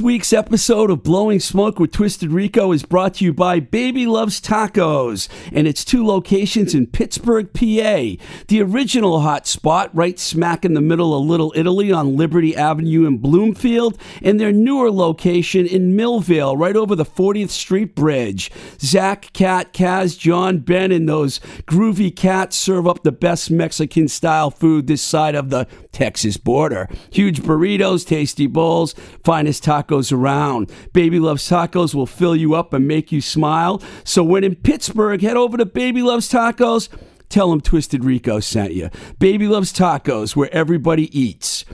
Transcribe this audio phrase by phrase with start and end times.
[0.00, 4.06] This week's episode of Blowing Smoke with Twisted Rico is brought to you by Baby
[4.06, 8.16] Loves Tacos and its two locations in Pittsburgh, PA.
[8.48, 13.06] The original hot spot right smack in the middle of Little Italy on Liberty Avenue
[13.06, 18.50] in Bloomfield, and their newer location in Millvale right over the 40th Street Bridge.
[18.80, 24.50] Zach, Cat, Kaz, John, Ben, and those groovy cats serve up the best Mexican style
[24.50, 26.88] food this side of the Texas border.
[27.12, 30.70] Huge burritos, tasty bowls, finest tacos around.
[30.92, 33.82] Baby Loves Tacos will fill you up and make you smile.
[34.04, 36.88] So when in Pittsburgh, head over to Baby Loves Tacos.
[37.28, 38.90] Tell them Twisted Rico sent you.
[39.18, 41.64] Baby Loves Tacos, where everybody eats.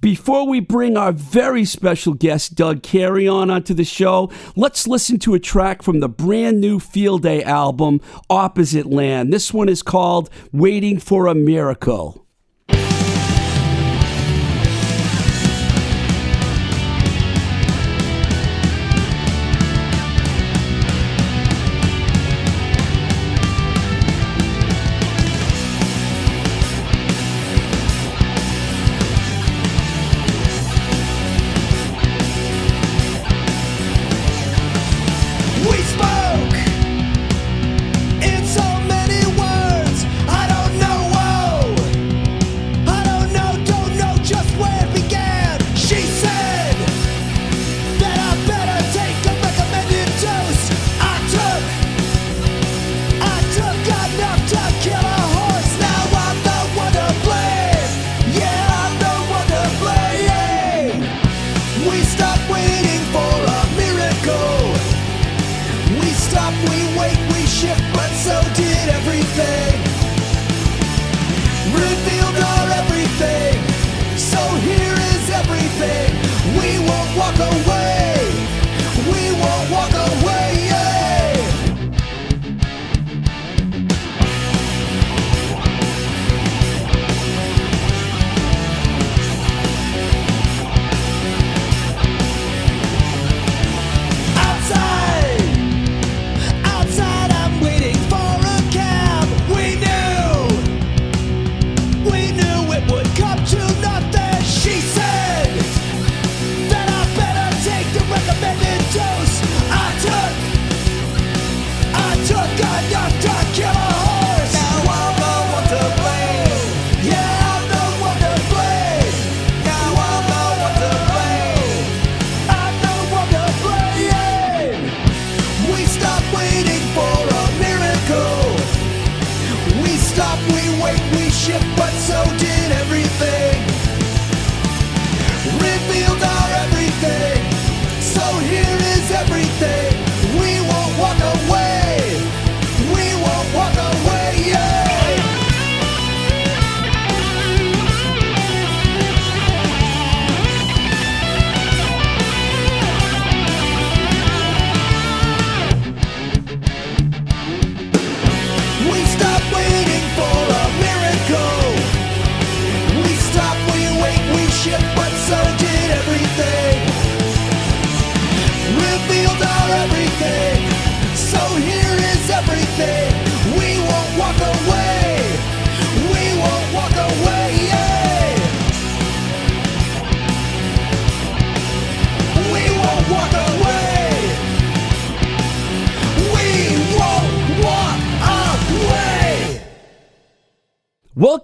[0.00, 5.18] Before we bring our very special guest, Doug Carrion, on onto the show, let's listen
[5.20, 9.32] to a track from the brand new Field Day album, Opposite Land.
[9.32, 12.25] This one is called Waiting for a Miracle.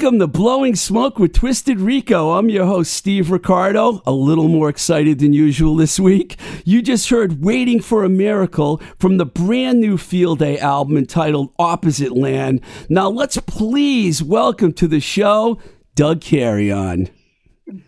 [0.02, 2.32] Welcome to Blowing Smoke with Twisted Rico.
[2.32, 6.40] I'm your host, Steve Ricardo, a little more excited than usual this week.
[6.64, 11.54] You just heard Waiting for a Miracle from the brand new Field Day album entitled
[11.56, 12.62] Opposite Land.
[12.88, 15.60] Now, let's please welcome to the show
[15.94, 17.08] Doug Carrion.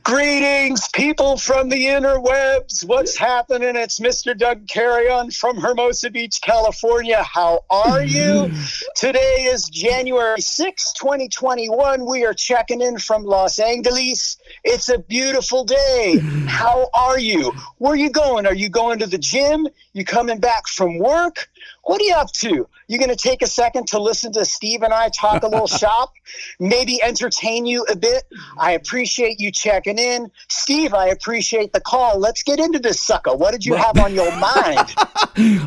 [0.04, 2.86] Greetings, people from the interwebs.
[2.86, 3.74] What's happening?
[3.74, 4.38] It's Mr.
[4.38, 7.20] Doug Carrion from Hermosa Beach, California.
[7.24, 8.52] How are you?
[8.94, 12.06] Today is January 6, 2021.
[12.08, 14.36] We are checking in from Los Angeles.
[14.62, 16.20] It's a beautiful day.
[16.46, 17.52] How are you?
[17.78, 18.46] Where are you going?
[18.46, 19.66] Are you going to the gym?
[19.92, 21.50] You coming back from work?
[21.82, 22.68] What are you up to?
[22.86, 25.66] You going to take a second to listen to Steve and I talk a little
[25.82, 26.12] shop?
[26.60, 28.25] Maybe entertain you a bit?
[28.58, 30.31] I appreciate you checking in.
[30.48, 32.19] Steve, I appreciate the call.
[32.19, 33.34] Let's get into this sucker.
[33.34, 34.94] What did you have on your mind?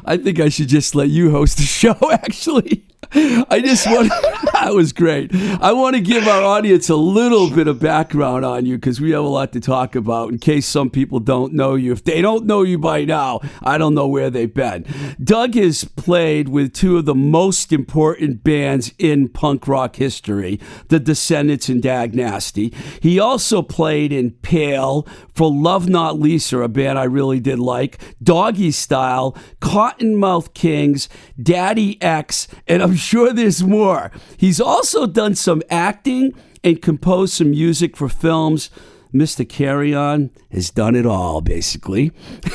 [0.06, 2.84] I think I should just let you host the show, actually.
[3.14, 4.10] I just want
[4.54, 5.32] that was great.
[5.34, 9.12] I want to give our audience a little bit of background on you because we
[9.12, 11.94] have a lot to talk about in case some people don't know you.
[11.94, 14.86] If they don't know you by now, I don't know where they've been.
[15.24, 20.60] Doug has played with two of the most important bands in punk rock history,
[20.90, 22.74] the Descendents and Dag Nasty.
[23.02, 27.98] He also played in Pale for Love Not Lisa, a band I really did like,
[28.22, 31.08] Doggy Style, Cottonmouth Kings,
[31.42, 34.12] Daddy X, and I'm sure there's more.
[34.36, 38.70] He's also done some acting and composed some music for films.
[39.14, 39.48] Mr.
[39.48, 42.12] Carrion has done it all, basically.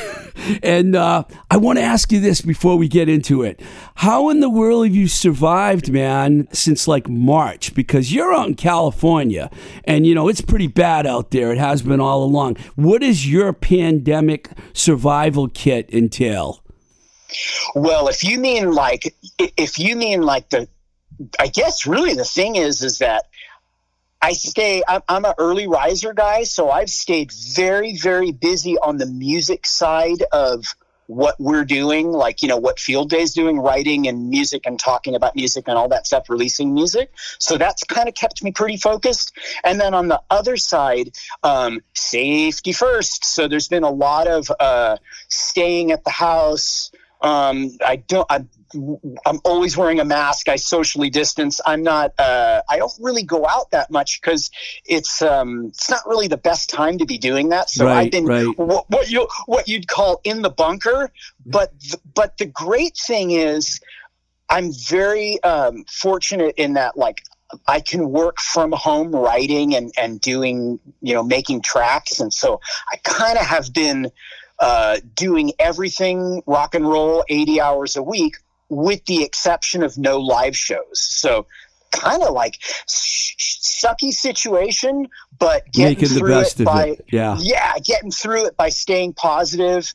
[0.63, 3.61] and uh, I want to ask you this before we get into it.
[3.95, 7.73] How in the world have you survived, man, since like March?
[7.73, 9.49] Because you're out in California
[9.85, 11.51] and, you know, it's pretty bad out there.
[11.51, 12.57] It has been all along.
[12.75, 16.63] What does your pandemic survival kit entail?
[17.75, 20.67] Well, if you mean like, if you mean like the,
[21.39, 23.25] I guess really the thing is, is that
[24.23, 28.95] I stay, I'm, I'm an early riser guy, so I've stayed very, very busy on
[28.95, 30.63] the music side of
[31.07, 34.79] what we're doing, like, you know, what Field Day is doing, writing and music and
[34.79, 37.11] talking about music and all that stuff, releasing music.
[37.37, 39.33] So that's kind of kept me pretty focused.
[39.65, 41.11] And then on the other side,
[41.43, 43.25] um, safety first.
[43.25, 44.95] So there's been a lot of uh,
[45.27, 46.93] staying at the house.
[47.19, 48.45] Um, I don't, I
[49.25, 50.49] I'm always wearing a mask.
[50.49, 51.61] I socially distance.
[51.65, 52.13] I'm not.
[52.17, 54.49] Uh, I don't really go out that much because
[54.85, 57.69] it's um, it's not really the best time to be doing that.
[57.69, 58.57] So Right, I've been right.
[58.57, 61.11] what, what you what you'd call in the bunker.
[61.45, 63.79] But th- but the great thing is,
[64.49, 67.21] I'm very um, fortunate in that like.
[67.67, 72.19] I can work from home writing and, and doing, you know, making tracks.
[72.19, 72.59] And so
[72.91, 74.11] I kind of have been
[74.59, 78.37] uh, doing everything rock and roll 80 hours a week
[78.75, 80.99] with the exception of no live shows.
[80.99, 81.45] So
[81.91, 85.07] kind of like sucky situation,
[85.39, 87.05] but getting Making the through best it of by it.
[87.11, 87.37] Yeah.
[87.39, 89.93] yeah, getting through it by staying positive,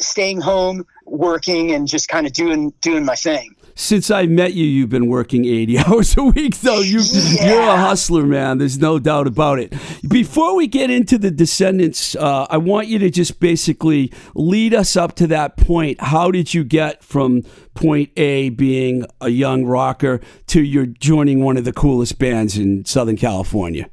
[0.00, 3.55] staying home, working, and just kind of doing doing my thing.
[3.78, 6.80] Since I met you, you've been working 80 hours a week, though.
[6.80, 7.00] You,
[7.42, 8.56] You're a hustler, man.
[8.56, 9.74] There's no doubt about it.
[10.08, 14.96] Before we get into the Descendents, uh, I want you to just basically lead us
[14.96, 16.00] up to that point.
[16.00, 17.42] How did you get from
[17.74, 22.86] point A, being a young rocker, to you're joining one of the coolest bands in
[22.86, 23.90] Southern California?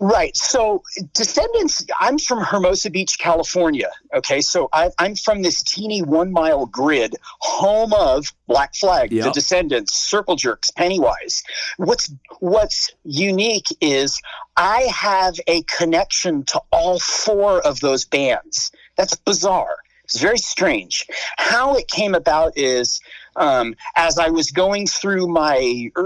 [0.00, 0.34] Right.
[0.34, 0.82] So,
[1.12, 3.90] Descendents, I'm from Hermosa Beach, California.
[4.14, 4.40] Okay.
[4.40, 9.24] So, I, I'm from this teeny one mile grid, home of Black Flag, Yep.
[9.26, 11.42] The Descendents, Circle Jerks, Pennywise.
[11.76, 14.20] What's What's unique is
[14.56, 18.72] I have a connection to all four of those bands.
[18.96, 19.76] That's bizarre.
[20.04, 21.06] It's very strange.
[21.36, 23.00] How it came about is
[23.36, 25.56] um, as I was going through my,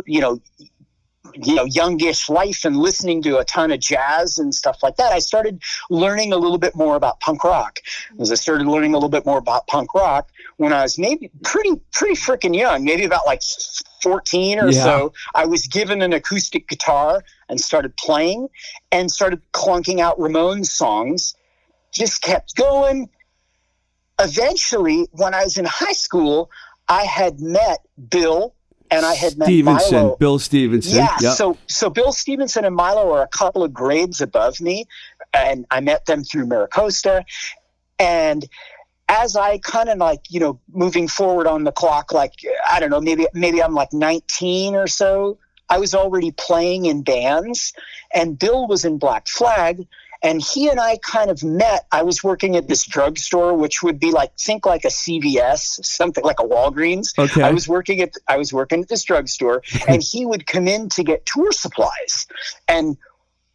[0.06, 0.40] you know,
[1.42, 5.12] you know youngish life and listening to a ton of jazz and stuff like that
[5.12, 5.60] i started
[5.90, 7.80] learning a little bit more about punk rock.
[8.20, 11.30] As i started learning a little bit more about punk rock when i was maybe
[11.42, 13.42] pretty pretty freaking young maybe about like
[14.02, 14.82] 14 or Yeah.
[14.84, 18.48] so i was given an acoustic guitar and started playing
[18.92, 21.34] and started clunking out ramones songs.
[21.92, 23.08] Just kept going.
[24.20, 26.50] Eventually when i was in high school
[26.88, 27.78] i had met
[28.10, 28.54] bill
[28.96, 30.16] and i had met Stevenson, Milo.
[30.16, 30.96] Bill Stevenson.
[30.96, 31.16] Yeah.
[31.20, 31.36] Yep.
[31.36, 34.86] So so Bill Stevenson and Milo are a couple of grades above me,
[35.32, 37.24] and I met them through Mira Costa,
[37.98, 38.44] and
[39.08, 42.32] as I kind of like you know moving forward on the clock, like
[42.68, 45.38] I don't know, maybe maybe I'm like 19 or so.
[45.70, 47.72] I was already playing in bands,
[48.14, 49.86] and Bill was in Black Flag.
[50.24, 51.86] And he and I kind of met.
[51.92, 56.24] I was working at this drugstore, which would be like think like a CVS, something
[56.24, 57.16] like a Walgreens.
[57.18, 57.42] Okay.
[57.42, 60.88] I was working at I was working at this drugstore, and he would come in
[60.90, 62.26] to get tour supplies.
[62.66, 62.96] And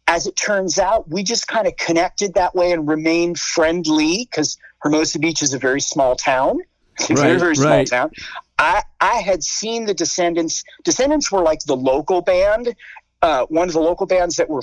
[0.06, 4.56] as it turns out, we just kind of connected that way and remained friendly because
[4.78, 6.60] Hermosa Beach is a very small town.
[7.00, 7.86] It's a very very small right.
[7.86, 8.12] town.
[8.60, 10.62] I I had seen the Descendents.
[10.84, 12.76] Descendents were like the local band,
[13.22, 14.62] uh, one of the local bands that were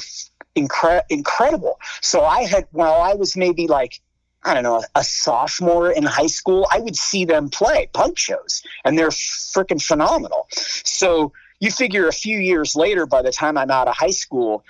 [0.57, 1.79] incre- incredible.
[2.01, 4.01] So I had while I was maybe like
[4.43, 8.63] I don't know, a sophomore in high school, I would see them play punk shows,
[8.85, 10.47] and they're freaking phenomenal.
[10.51, 14.63] So you figure a few years later, by the time I'm out of high school,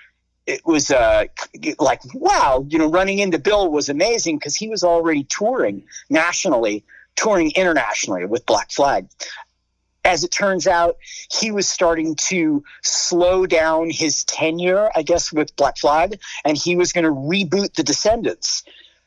[0.47, 1.25] it was uh,
[1.77, 6.85] like, wow, you know, running into Bill was amazing because he was already touring nationally,
[7.15, 9.07] touring internationally with Black Flag.
[10.07, 10.95] As it turns out,
[11.29, 16.77] he was starting to slow down his tenure, I guess, with Black Flag, and he
[16.77, 18.63] was going to reboot the Descendents.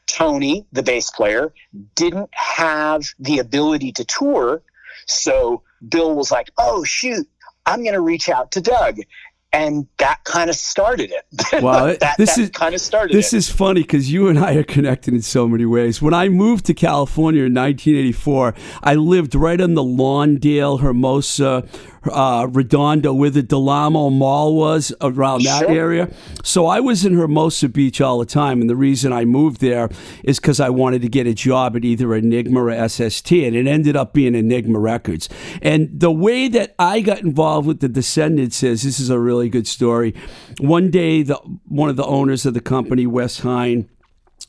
[0.07, 1.55] Tony, the bass player,
[1.95, 4.61] didn't have the ability to tour.
[5.07, 7.27] So Bill was like, "Oh shoot,
[7.65, 8.99] I'm going to reach out to Doug."
[9.53, 11.27] And that kind of started it.
[11.63, 13.39] Wow, that, this that is- kind of started This it.
[13.39, 16.01] is funny because you and I are connected in so many ways.
[16.01, 18.55] When I moved to California in 1984,
[18.85, 21.67] I lived right on the Lawndale, Hermosa,
[22.11, 25.71] uh, Redondo, where the Del Amo Mall was around that Sure.
[25.71, 26.11] area.
[26.43, 28.61] So I was in Hermosa Beach all the time.
[28.61, 29.91] And the reason I moved there
[30.25, 33.45] is because I wanted to get a job at either Enigma or SST.
[33.47, 35.29] And it ended up being Enigma Records.
[35.61, 39.49] And the way that I got involved with the Descendents is this is a really
[39.49, 40.15] good story.
[40.59, 41.37] One day, the
[41.69, 43.89] one of the owners of the company, Wes Hein,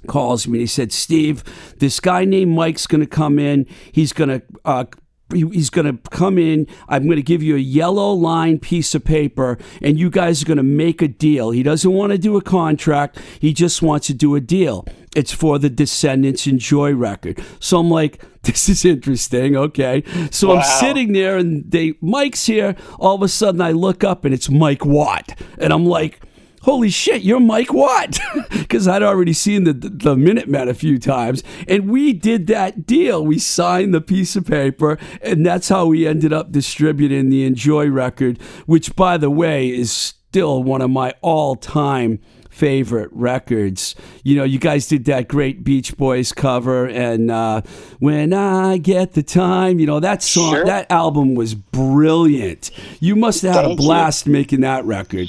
[0.08, 0.60] calls me.
[0.60, 1.44] He said, "Steve,
[1.80, 3.66] this guy named Mike's going to come in.
[3.92, 4.86] He's going to." Uh,
[5.32, 6.68] He's going to come in.
[6.88, 10.46] I'm going to give you a yellow line piece of paper, and you guys are
[10.46, 11.52] going to make a deal.
[11.52, 13.20] He doesn't want to do a contract.
[13.40, 14.86] He just wants to do a deal.
[15.16, 17.44] It's for the Descendents Enjoy record.
[17.60, 19.56] So I'm like, this is interesting.
[19.56, 20.04] Okay.
[20.32, 22.76] So I'm sitting there, and they Mike's here.
[23.00, 26.22] All of a sudden, I look up, and it's Mike Watt, and I'm like
[26.62, 28.20] holy shit, you're Mike Watt.
[28.72, 31.44] Because I'd already seen the, the Minutemen a few times.
[31.68, 33.26] And we did that deal.
[33.26, 37.90] We signed the piece of paper, and that's how we ended up distributing the Enjoy
[37.90, 43.94] record, which, by the way, is still one of my all time favorite records.
[44.24, 47.62] You know, you guys did that great Beach Boys cover, and uh,
[48.00, 50.66] when I get the time, you know that song, Sure.
[50.66, 52.72] that album was brilliant.
[53.02, 53.86] You must have had a Thank you.
[53.86, 55.28] blast making that record.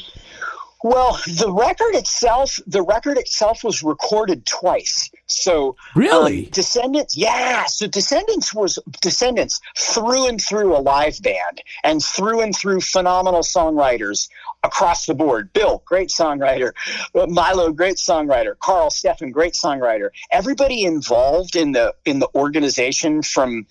[0.83, 5.11] Well, the record itself, the record itself was recorded twice.
[5.27, 6.47] So Really?
[6.47, 7.67] um, Descendents, yeah.
[7.67, 13.41] So Descendents was Descendents through and through a live band and through and through phenomenal
[13.41, 14.29] songwriters
[14.65, 15.53] across the board.
[15.53, 16.73] Bill, great songwriter.
[17.15, 18.59] Uh, Milo, great songwriter.
[18.59, 20.11] Carl Stefan, great songwriter.
[20.31, 23.67] Everybody involved in the in the organization from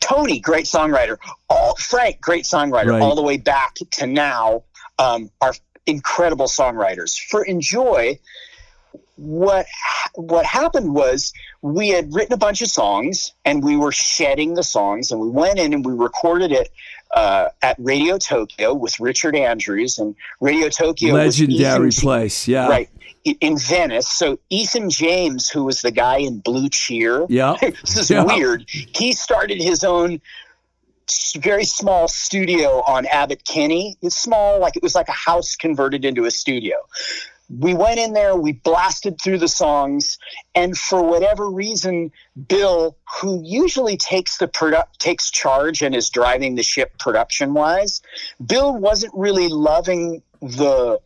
[0.00, 1.18] Tony, great songwriter.
[1.48, 2.92] All Frank, great songwriter.
[2.92, 3.02] Right.
[3.02, 4.64] All the way back to now,
[4.98, 5.54] um, are
[5.90, 7.18] incredible songwriters.
[7.28, 8.18] For Enjoy,
[9.16, 9.66] what
[10.14, 11.32] what happened was
[11.62, 15.28] we had written a bunch of songs and we were shedding the songs and we
[15.28, 16.70] went in and we recorded it
[17.14, 22.48] uh, at Radio Tokyo with Richard Andrews and Radio Tokyo was Legendary Ethan- place.
[22.48, 22.68] Yeah.
[22.68, 22.88] right
[23.40, 24.08] in Venice.
[24.08, 27.56] So Ethan James, who was the guy in Blue Cheer, Yeah.
[27.60, 28.24] this is Yeah.
[28.24, 28.64] weird.
[28.68, 30.20] He started his own
[31.40, 33.96] very small studio on Abbott Kinney.
[34.02, 36.76] It's small, like it was like a house converted into a studio.
[37.48, 40.18] We went in there, we blasted through the songs,
[40.54, 42.12] and for whatever reason,
[42.48, 48.02] Bill, who usually takes the product takes charge and is driving the ship production wise,
[48.44, 51.00] Bill wasn't really loving the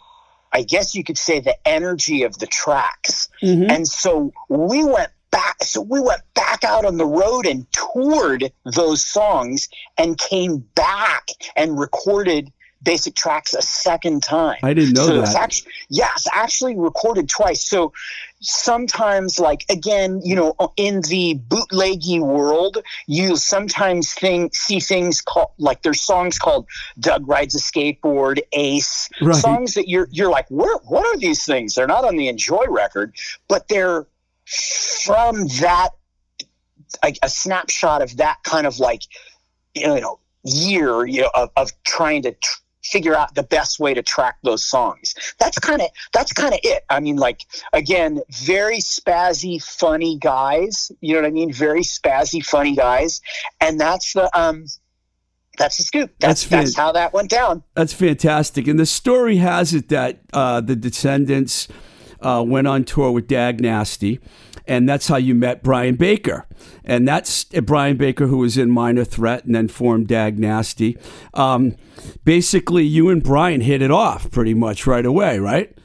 [0.53, 3.29] I guess you could say the energy of the tracks.
[3.43, 3.71] Mhm.
[3.71, 8.53] And so we went back so we went back out on the road and toured
[8.65, 12.53] those songs and came back and recorded
[12.85, 14.59] basic tracks a second time.
[14.63, 15.35] I didn't know so that.
[15.35, 17.65] actually yes, actually recorded twice.
[17.65, 17.93] So
[18.41, 25.51] sometimes like again, you know, in the bootleggy world, you sometimes think see things called
[25.59, 26.67] like there's songs called
[27.01, 29.35] Doug rides a skateboard, Ace, Right.
[29.35, 31.75] songs that you're you're like, where what are these things?
[31.75, 33.17] They're not on the Enjoy record,
[33.49, 34.07] but they're
[34.47, 35.91] from that
[37.03, 39.03] like a snapshot of that kind of like
[39.75, 43.95] you know year you know of, of trying to tr- figure out the best way
[43.95, 45.15] to track those songs.
[45.41, 46.85] That's kind of that's kind of it.
[46.91, 51.53] I mean like again very spazzy funny guys you know what i mean?
[51.53, 53.21] Very spazzy funny guys.
[53.61, 54.67] And that's the um
[55.57, 56.13] that's the scoop.
[56.19, 57.63] That's That's that's, how that went down.
[57.75, 58.67] That's fantastic.
[58.67, 61.69] And the story has it that uh, the Descendents
[62.25, 64.19] uh, went on tour with Dag Nasty,
[64.67, 66.47] and that's how you met Brian Baker.
[66.85, 70.97] And that's uh, Brian Baker, who was in Minor Threat and then formed Dag Nasty.
[71.35, 71.77] Um,
[72.25, 75.77] basically, you and Brian hit it off pretty much right away, right?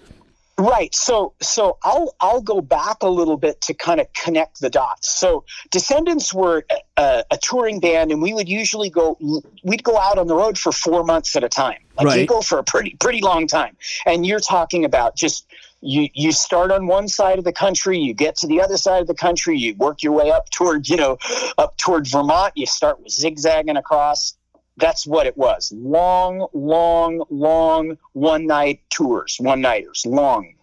[0.58, 0.94] Right.
[0.94, 5.10] So so I'll I'll go back a little bit to kind of connect the dots.
[5.18, 6.66] So Descendents were
[6.98, 9.18] a, a touring band, and we would usually go
[9.64, 11.78] we'd go out on the road for four months at a time.
[11.98, 12.20] Like Right.
[12.20, 15.46] you go for a pretty pretty long time, and you're talking about just.
[15.82, 19.02] You, you start on one side of the country, you get to the other side
[19.02, 21.18] of the country, you work your way up toward, you know,
[21.58, 24.36] up toward Vermont, you start with zigzagging across.
[24.78, 25.72] That's what it was.
[25.74, 30.54] Long, long, long one night tours, one nighters, long.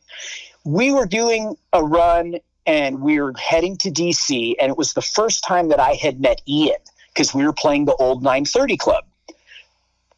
[0.65, 5.03] We were doing a run and we were heading to DC, and it was the
[5.03, 6.77] first time that I had met Ian
[7.09, 9.05] because we were playing the old 930 Club.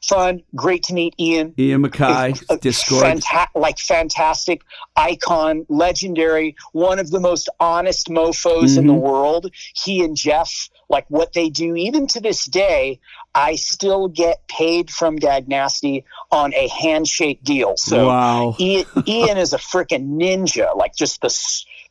[0.09, 1.53] Fun, great to meet Ian.
[1.59, 3.03] Ian MacKaye, Dischord.
[3.03, 4.63] fanta- like fantastic
[4.97, 9.01] icon, legendary, one of the most honest mofos in the Mhm.
[9.01, 9.51] world.
[9.75, 12.99] He and Jeff like what they do even to this day
[13.35, 18.57] i still get paid from dag nasty on a handshake deal so Wow.
[18.59, 21.29] ian, ian is a freaking ninja like just the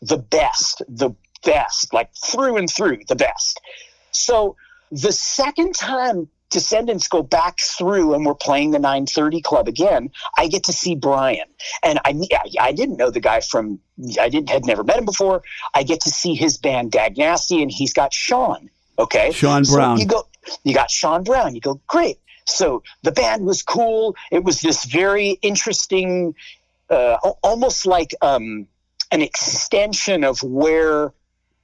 [0.01, 1.11] the best the
[1.45, 3.61] best like through and through the best
[4.09, 4.55] so
[4.91, 10.47] the second time descendents go back through and we're playing the 930 club again i
[10.47, 11.47] get to see brian.
[11.83, 13.79] And i i, I didn't know the guy from
[14.19, 15.41] i didn't had never met him before.
[15.73, 19.31] I get to see his band dag nasty and he's got shawn okay?
[19.31, 19.99] Shawn So Brown.
[19.99, 20.27] you go
[20.63, 21.55] you got shawn brown.
[21.55, 22.17] You go great.
[22.45, 24.15] So the band was cool.
[24.31, 26.35] It was this very interesting
[26.89, 28.67] uh, almost like um,
[29.11, 31.11] an extension of where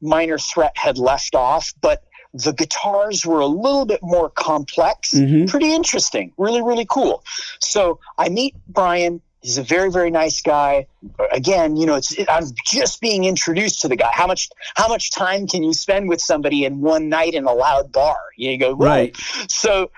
[0.01, 5.13] minor threat had left off but the guitars were a little bit more complex.
[5.13, 5.47] Mhm.
[5.49, 6.31] pretty interesting.
[6.37, 7.23] Really really cool.
[7.59, 9.21] So i meet brian.
[9.41, 10.87] He's a very very nice guy.
[11.31, 14.09] Again you know it's i'm just being introduced to the guy.
[14.13, 17.53] How much how much time can you spend with somebody in one night in a
[17.53, 18.17] loud bar?
[18.37, 19.17] You go "Whoa." Right.
[19.49, 19.91] so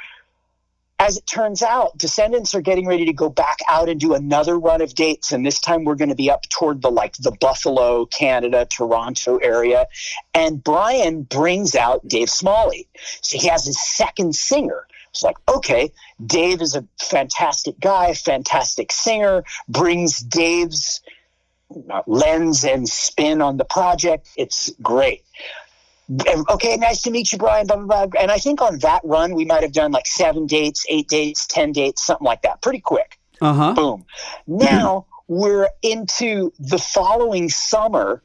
[0.99, 4.57] as it turns out descendents are getting ready to go back out and do another
[4.57, 7.31] run of dates and this time we're going to be up toward the like the
[7.31, 9.87] buffalo canada toronto area.
[10.33, 12.87] And brian brings out dave smalley.
[13.21, 14.87] So he has his second singer.
[15.09, 15.91] It's like okay
[16.25, 21.01] dave is a fantastic guy fantastic singer brings dave's
[21.89, 24.29] uh, lens and spin on the project.
[24.37, 25.23] It's great
[26.49, 27.67] okay, nice to meet you, Brian.
[27.67, 28.21] Blah, blah, blah.
[28.21, 31.47] And I think on that run, we might have done like seven dates, eight dates,
[31.47, 32.61] 10 dates, something like that.
[32.61, 33.19] Pretty quick.
[33.41, 33.73] Uh-huh.
[33.73, 34.05] Boom.
[34.47, 38.21] Now we're into the following summer.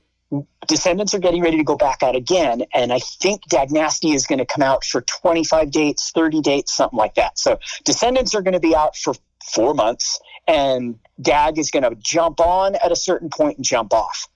[0.68, 2.64] Descendents are getting ready to go back out again.
[2.72, 6.72] And I think Dag Nasty is going to come out for 25 dates, 30 dates,
[6.72, 7.38] something like that.
[7.38, 9.14] So Descendents are going to be out for
[9.52, 13.92] four months, and Dag is going to jump on at a certain point and jump
[13.92, 14.28] off.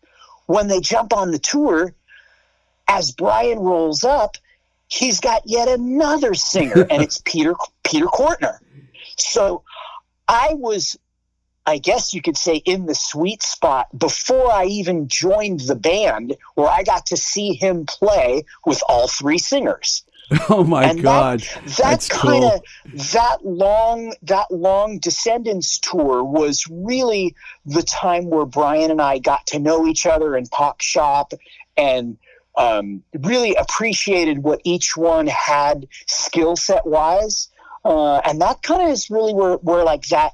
[0.47, 1.95] When they jump on the tour,
[2.88, 4.37] as Brian rolls up,
[4.88, 8.59] he's got yet another singer, and it's Peter Peter Cortner.
[9.16, 9.62] So
[10.29, 10.97] I was,
[11.66, 16.37] I guess you could say, in the sweet spot before I even joined the band,
[16.55, 20.05] where I got to see him play with all three singers.
[20.49, 21.40] Oh my And God.
[21.40, 22.55] That That's kind cool.
[22.55, 22.62] of
[23.14, 27.35] that long that long Descendents tour was really
[27.66, 31.35] the time where Brian and I got to know each other and talk shop
[31.77, 32.16] and
[32.57, 37.49] um, really appreciated what each one had skill set wise.
[37.85, 40.33] Uh, and that kind of is really where, where like that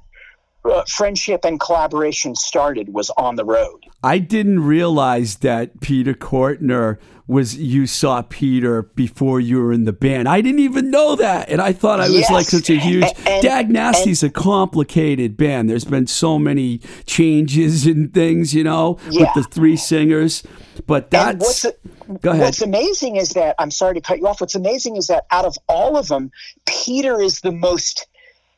[0.65, 3.85] uh, friendship and collaboration started was on the road.
[4.03, 6.99] I didn't realize that Peter Cortner
[7.31, 10.29] was you saw Peter before you were in the band.
[10.29, 12.31] I didn't even know that, and I thought I was Yes.
[12.31, 13.05] like such a huge.
[13.25, 15.71] And- Dag Nasty's a complicated band.
[15.71, 19.21] There's been so many changes and things, you know, Yeah.
[19.21, 20.43] with the three singers.
[20.87, 21.77] But And what's that's
[22.21, 22.43] go ahead.
[22.45, 24.41] What's amazing is that I'm sorry to cut you off.
[24.41, 26.31] What's amazing is that out of all of them,
[26.67, 28.07] Peter is the most.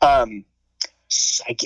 [0.01, 0.45] Um,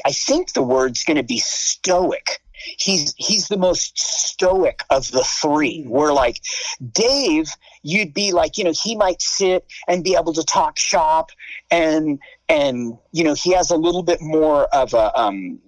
[0.04, 2.40] I think the word's going to be stoic.
[2.56, 5.84] He's he's the most stoic of the three.
[5.86, 6.40] We're like
[6.92, 7.50] Dave,
[7.82, 11.30] you'd be like, you know, he might sit and be able to talk shop,
[11.70, 15.58] and and you know, he has a little bit more of a um,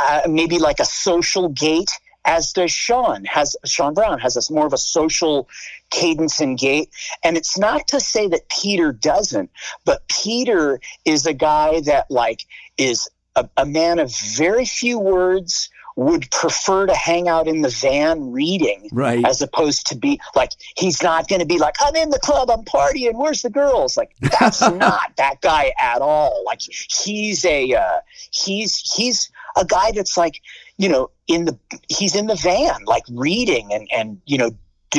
[0.00, 1.90] uh, maybe like a social gait
[2.24, 3.24] as does Shawn.
[3.24, 5.48] Has Shawn Brown has a more of a social
[5.90, 6.90] cadence and gait.
[7.24, 9.50] And it's not to say that Peter doesn't
[9.84, 12.44] but Peter is a guy that like
[12.78, 17.68] is a, a man of very few words would prefer to hang out in the
[17.68, 19.24] van reading right.
[19.26, 22.50] as opposed to be like he's not going to be like i'm in the club
[22.50, 27.74] i'm partying where's the girls like that's not that guy at all like he's a
[27.74, 28.00] uh,
[28.30, 30.40] he's he's a guy that's like
[30.78, 34.50] you know in the he's in the van like reading and and you know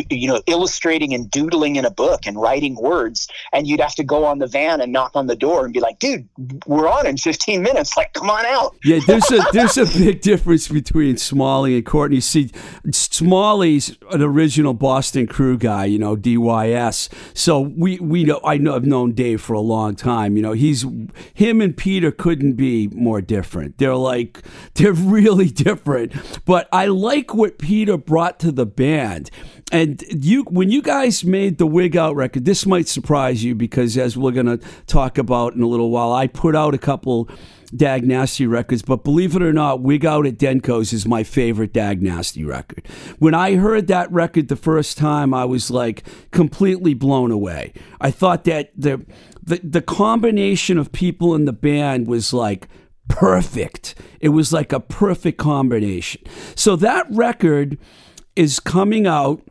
[0.10, 4.04] you know illustrating and doodling in a book and writing words and you'd have to
[4.04, 6.28] go on the van and knock on the door and be like dude
[6.66, 10.22] we're on in 15 minutes like come on out Yeah, there's a there's a big
[10.22, 12.22] difference between Smalley and Cortner.
[12.22, 12.52] See,
[12.92, 17.10] Smalley's an original Boston crew guy, you know, DYS.
[17.38, 20.36] So we we know I know I've known Dave for a long time.
[20.36, 20.86] You know, he's
[21.34, 23.78] him and Peter couldn't be more different.
[23.78, 24.42] They're like
[24.76, 26.14] they're really different.
[26.46, 29.30] But I like what Peter brought to the band.
[29.72, 33.98] And you, when you guys made the Wig Out record, this might surprise you because,
[33.98, 37.30] as we're going to talk about in a little while, I put out a couple
[37.76, 41.72] Dag Nasty records, but believe it or not, Wig Out at Denko's is my favorite
[41.72, 42.86] Dag Nasty record.
[43.20, 47.74] When I heard that record the first time, I was like completely blown away.
[48.02, 49.06] I thought that the
[49.44, 52.68] the, the combination of people in the band was like
[53.08, 53.96] perfect.
[54.20, 56.22] It was like a perfect combination.
[56.56, 57.78] So that record
[58.36, 59.42] is coming out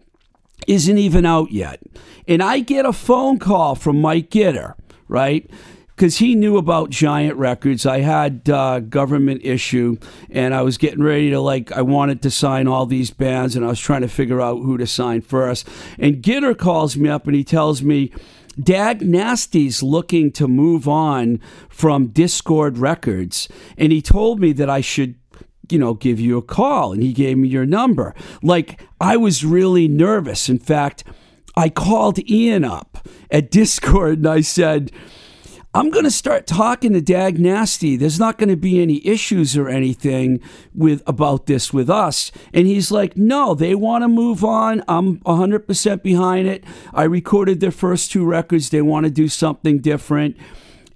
[0.67, 1.81] isn't even out yet.
[2.27, 4.75] And I get a phone call from Mike Gitter,
[5.09, 5.49] right?
[5.89, 7.85] Because he knew about Giant Records.
[7.85, 9.99] I had uh, government issue,
[10.31, 11.73] and I was getting ready to like.
[11.73, 14.79] I wanted to sign all these bands, and I was trying to figure out who
[14.79, 15.69] to sign first.
[15.99, 18.13] And Gitter calls me up, and he tells me,
[18.59, 24.81] Dag Nasty's looking to move on from Dischord Records, and he told me that I
[24.81, 25.20] should
[25.71, 26.93] you know, give you a call.
[26.93, 28.15] And he gave me your number.
[28.43, 30.49] Like, I was really nervous.
[30.49, 31.05] In fact,
[31.57, 34.93] I called Ian up at Dischord and I said,
[35.73, 37.97] I'm going to start talking to Dag Nasty.
[37.97, 40.41] There's not going to be any issues or anything
[40.75, 42.33] with about this with us.
[42.53, 44.83] And he's like, "No, they want to move on.
[44.89, 46.65] I'm 100% behind it.
[46.93, 48.71] I recorded their first two records.
[48.71, 50.37] They want to do something different."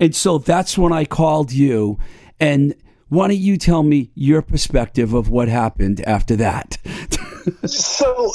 [0.01, 1.97] And so that's when I called you
[2.41, 2.75] and
[3.15, 6.79] why don't you tell me your perspective of what happened after that?
[7.67, 8.33] so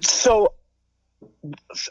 [0.00, 0.52] so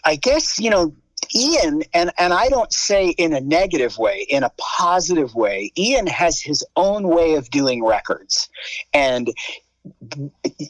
[0.06, 0.94] I guess you know
[1.36, 6.08] Ian and and I don't say in a negative way in a positive way Ian
[6.08, 8.50] has his own way of doing records
[8.94, 9.30] and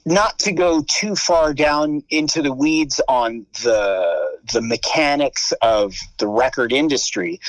[0.05, 6.27] not to go too far down into the weeds on the the mechanics of the
[6.27, 7.39] record industry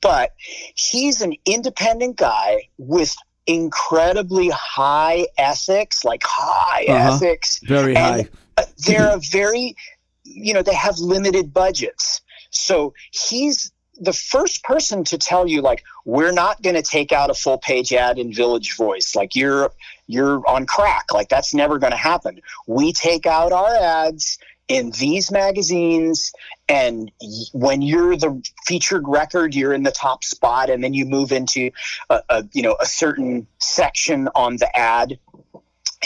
[0.00, 0.34] but
[0.74, 7.14] he's an independent guy with incredibly high ethics like high Uh-huh.
[7.14, 7.60] ethics.
[7.64, 8.28] Very high.
[8.56, 9.76] uh, they're a very
[10.24, 12.20] you know they have limited budgets.
[12.50, 17.30] So he's the first person to tell you like we're not going to take out
[17.30, 19.14] a full page ad in village voice.
[19.16, 19.70] Like you're
[20.06, 21.06] you're on crack.
[21.12, 22.40] Like that's never going to happen.
[22.66, 26.32] We take out our ads in these magazines
[26.68, 27.12] and
[27.52, 31.70] when you're the featured record you're in the top spot and then you move into
[32.10, 35.18] a, a you know a certain section on the ad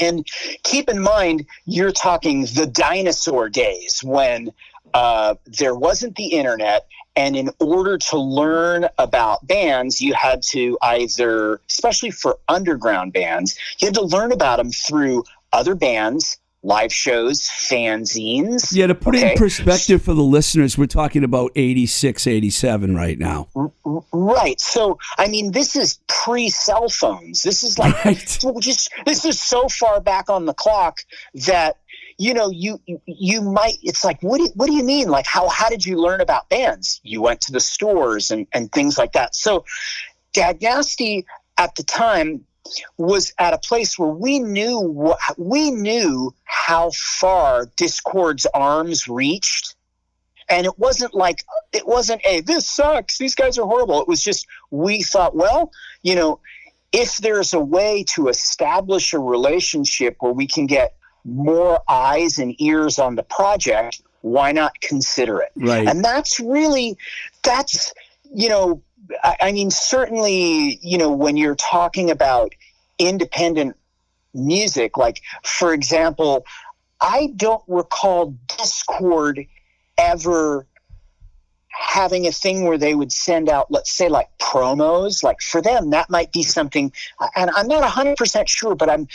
[0.00, 0.26] and
[0.62, 4.52] keep in mind, you're talking the dinosaur days when
[4.94, 6.86] uh, there wasn't the internet.
[7.16, 13.58] And in order to learn about bands, you had to either, especially for underground bands,
[13.78, 18.74] you had to learn about them through other bands, live shows, fanzines.
[18.74, 23.18] Yeah, to put it in perspective for the listeners, we're talking about 86, 87 right
[23.18, 23.48] now.
[24.12, 24.60] Right.
[24.60, 27.42] So, I mean, this is pre cell phones.
[27.42, 28.38] This is like Right.
[28.60, 31.00] just this is so far back on the clock
[31.46, 31.76] that
[32.18, 35.26] you know you you might it's like what do you, what do you mean like
[35.26, 38.98] how how did you learn about bands you went to the stores and and things
[38.98, 39.64] like that so
[40.34, 41.24] dag nasty
[41.56, 42.44] at the time
[42.98, 49.74] was at a place where we knew what we knew how far dischord's arms reached.
[50.48, 54.00] And it wasn't like it wasn't a this sucks these guys are horrible.
[54.00, 56.40] It was just we thought well you know
[56.92, 62.60] if there's a way to establish a relationship where we can get more eyes and
[62.60, 65.50] ears on the project why not consider it?
[65.56, 65.86] Right.
[65.86, 66.96] and that's really
[67.42, 67.92] that's
[68.34, 68.82] you know
[69.22, 72.54] I, I mean certainly you know when you're talking about
[72.98, 73.76] independent
[74.34, 76.44] music like for example
[77.00, 79.48] i don't recall dischord
[79.98, 80.66] ever
[81.68, 85.90] having a thing where they would send out let's say like promos like for them
[85.90, 86.92] that might be something
[87.36, 89.08] and i'm not 100% sure but i'm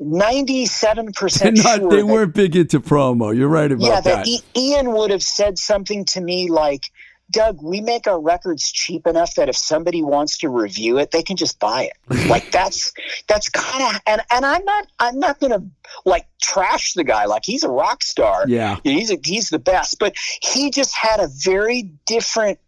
[0.00, 3.36] 97% They're not, sure they that- weren't big into promo.
[3.36, 4.24] You're right about yeah, that.
[4.24, 6.86] that I- Ian would have said something to me like,
[7.30, 11.22] Doug, we make our records cheap enough that if somebody wants to review it, they
[11.22, 12.28] can just buy it.
[12.28, 12.92] like that's
[13.26, 15.62] that's kind of and and I'm not I'm not gonna
[16.04, 18.44] like trash the guy like he's a rock star.
[18.46, 18.76] yeah.
[18.84, 22.58] He's a, he's the best, but he just had a very different.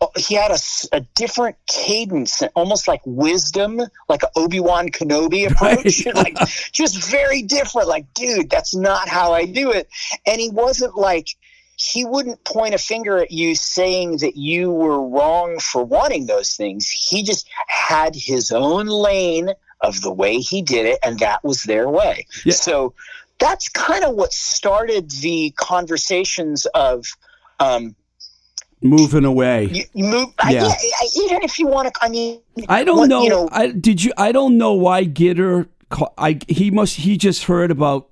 [0.00, 0.52] Uh, he had
[0.92, 6.14] a different cadence, almost like wisdom, like an Obi Wan Kenobi approach, Right.
[6.36, 6.36] like
[6.70, 7.88] just very different.
[7.88, 9.88] Like, dude, that's not how I do it.
[10.24, 11.30] And he wasn't like
[11.78, 16.56] he wouldn't point a finger at you saying that you were wrong for wanting those
[16.56, 16.90] things.
[16.90, 21.62] He just had his own lane of the way he did it, and that was
[21.62, 22.26] their way.
[22.44, 22.54] Yeah.
[22.54, 22.94] So
[23.38, 27.06] that's kind of what started the conversations of
[27.60, 27.94] um,
[28.80, 29.86] Moving away.
[29.92, 30.28] you, move.
[30.48, 30.64] Yeah.
[30.64, 33.22] yeah, I, even if you want to, I mean, I don't what- know.
[33.22, 34.12] You know, I did you.
[34.16, 35.68] I don't know why Gitter.
[36.16, 36.96] I he must.
[36.96, 38.08] He just heard about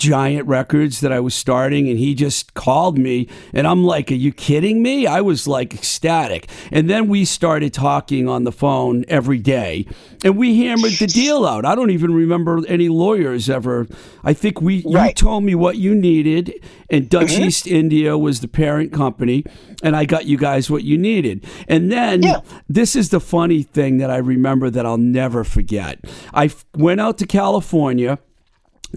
[0.00, 4.14] Giant Records that I was starting, and he just called me, and I'm like, "Are
[4.14, 9.04] you kidding me?" I was like ecstatic, and then we started talking on the phone
[9.08, 9.84] every day,
[10.24, 11.66] and we hammered the deal out.
[11.66, 13.86] I don't even remember any lawyers ever.
[14.24, 16.54] I think we you told me what you needed,
[16.88, 17.42] and Dutch Mm-hmm.
[17.44, 19.44] East India was the parent company,
[19.82, 22.40] and I got you guys what you needed, and then Yeah.
[22.70, 25.98] this is the funny thing that I remember that I'll never forget.
[26.32, 28.18] I f- went out to California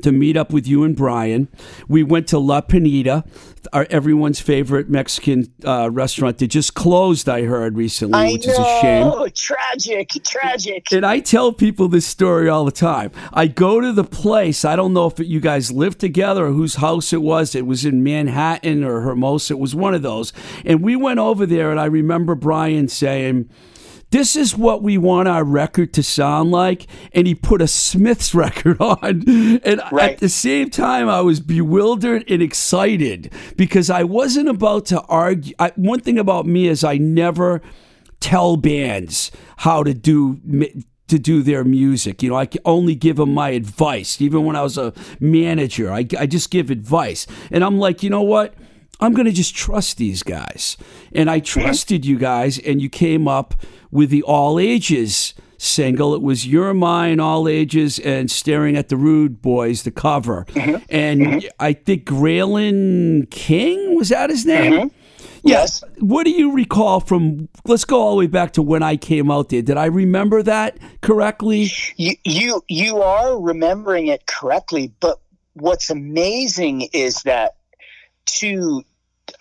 [0.02, 1.48] to meet up with you and Brian.
[1.88, 3.26] We went to La Pinita,
[3.72, 7.30] our everyone's favorite Mexican uh, restaurant that just closed.
[7.30, 8.54] I heard recently, I which know.
[8.54, 9.08] is a shame.
[9.08, 10.92] Oh tragic, tragic.
[10.92, 13.12] And I tell people this story all the time.
[13.32, 14.66] I go to the place.
[14.66, 17.56] I don't know if you guys lived together or whose house it was.
[17.56, 19.54] It was in Manhattan or Hermosa.
[19.54, 20.34] It was one of those.
[20.66, 23.50] And we went over there, and I remember Brian saying,
[24.14, 26.86] this is what we want our record to sound like.
[27.14, 29.28] And he put a Smiths record on.
[29.64, 30.12] And Right.
[30.12, 35.56] at the same time, I was bewildered and excited because I wasn't about to argue.
[35.58, 37.62] I, one thing about me is I never
[38.20, 40.40] tell bands how to do
[41.08, 42.22] to do their music.
[42.22, 44.22] You know, I can only give them my advice.
[44.22, 47.26] Even when I was a manager, I, I just give advice.
[47.52, 48.54] And I'm like, you know what?
[49.04, 50.78] I'm going to just trust these guys.
[51.14, 51.62] And I mm-hmm.
[51.62, 53.54] trusted you guys, and you came up
[53.92, 56.16] with the all ages single.
[56.16, 60.46] It was You're Mine, All Ages, and Staring at the Rude Boys, the cover.
[60.52, 60.84] Mm-hmm.
[60.88, 61.48] And mm-hmm.
[61.60, 64.90] I think Graylin King, was that his name?
[65.44, 65.84] Yes.
[66.00, 67.50] What do you recall from?
[67.66, 69.62] Let's go all the way back to when I came out there.
[69.62, 71.70] Did I remember that correctly?
[71.98, 75.20] You, you you are remembering it correctly, but
[75.56, 77.58] what's amazing is that
[78.26, 78.84] to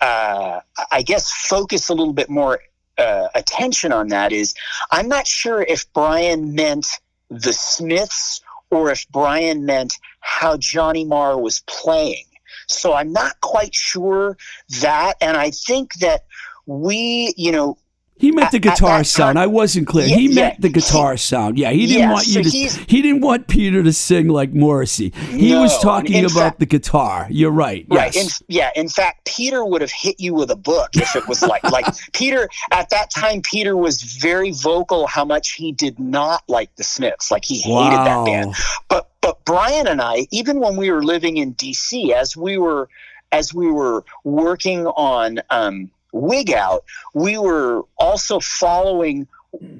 [0.01, 0.59] uh,
[0.91, 2.59] I guess focus a little bit more
[2.97, 4.53] uh, attention on that is
[4.91, 6.87] I'm not sure if Brian meant
[7.29, 12.25] the Smiths or if Brian meant how Johnny Marr was playing.
[12.67, 14.37] So I'm not quite sure
[14.81, 16.23] that, and I think that
[16.65, 17.77] we, you know,
[18.23, 19.37] He meant the guitar sound.
[19.37, 20.07] I wasn't clear.
[20.07, 20.35] Yeah, he yeah.
[20.35, 21.57] meant the guitar sound.
[21.57, 22.85] Yeah, he didn't Yeah, want you so to.
[22.87, 25.09] He didn't want Peter to sing like Morrissey.
[25.29, 27.27] He was talking about fact- the guitar.
[27.29, 27.85] You're right.
[27.89, 28.15] Right.
[28.15, 28.39] Yes.
[28.39, 28.71] In, yeah.
[28.77, 31.85] In fact, Peter would have hit you with a book if it was like like
[32.13, 33.41] Peter at that time.
[33.41, 37.29] Peter was very vocal how much he did not like the Smiths.
[37.29, 38.55] Like he hated that band.
[38.87, 42.87] But but Brian and I, even when we were living in D.C., as we were
[43.33, 49.27] as we were working on um, Wig Out, we were also following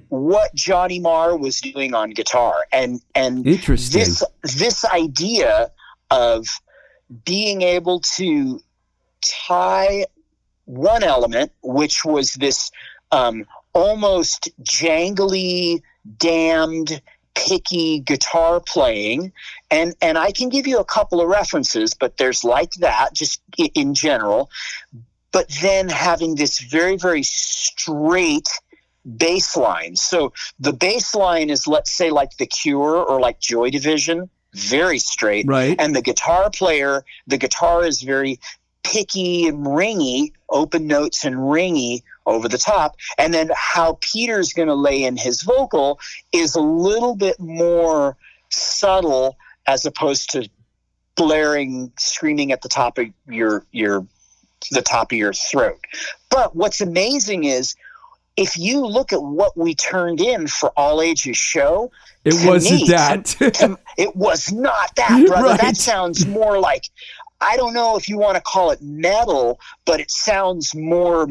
[0.09, 3.99] what Johnny Marr was doing on guitar, and and Interesting.
[3.99, 5.71] this this idea
[6.11, 6.47] of
[7.25, 8.61] being able to
[9.21, 10.05] tie
[10.65, 12.71] one element, which was this
[13.11, 15.81] um, almost jangly,
[16.17, 17.01] damned,
[17.35, 19.31] picky guitar playing,
[19.71, 23.41] and and I can give you a couple of references, but there's like that just
[23.73, 24.49] in general.
[25.33, 28.47] But then having this very very straight
[29.17, 29.97] bass line.
[29.97, 34.99] So the bass line is let's say like the Cure or like Joy Division, very
[34.99, 35.75] straight right.
[35.79, 38.39] and the guitar player the guitar is very
[38.83, 44.67] picky and ringy open notes and ringy over the top and then how peter's going
[44.67, 45.99] to lay in his vocal
[46.31, 48.15] is a little bit more
[48.49, 50.47] subtle as opposed to
[51.15, 54.05] blaring screaming at the top of your your
[54.71, 55.79] the top of your throat
[56.29, 57.75] but what's amazing is
[58.35, 61.91] if you look at what we turned in for all ages show
[62.25, 63.25] It wasn't me, that.
[63.25, 65.49] to- it was not that, brother.
[65.49, 65.61] Right.
[65.61, 66.85] That sounds more like
[67.41, 71.27] I don't know if you want to call it metal, but it sounds more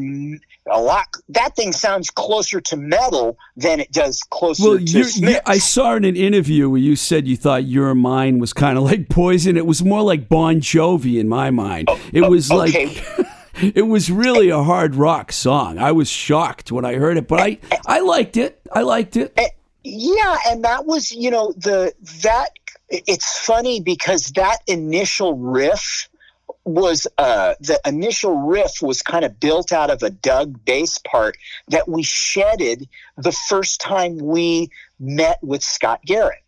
[0.71, 1.07] a lot.
[1.29, 5.95] That thing sounds closer to metal than it does closer Well, to you, I saw
[5.95, 9.57] in an interview where you said you thought your mind was kind of like poison.
[9.57, 11.87] It was more like Bon Jovi in my mind.
[11.89, 12.87] Oh, it oh, was Oh, okay.
[12.87, 13.03] like
[13.55, 15.77] it was really a hard rock song.
[15.77, 18.59] I was shocked when I heard it, but I I liked it.
[18.71, 19.37] I liked it.
[19.83, 22.49] Yeah, and that was, you know, the that
[22.89, 26.09] it's funny because that initial riff
[26.65, 31.35] was uh the initial riff was kind of built out of a Doug bass part
[31.67, 32.87] that we shedded
[33.17, 36.39] the first time we met with Scott Garrett.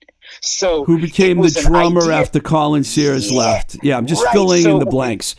[0.41, 3.77] So Who became the drummer after Colin Sears Yeah, left?
[3.83, 5.35] Yeah, I'm just right, filling in the blanks.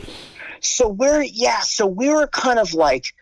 [0.66, 3.14] So we're yeah so we were kind of like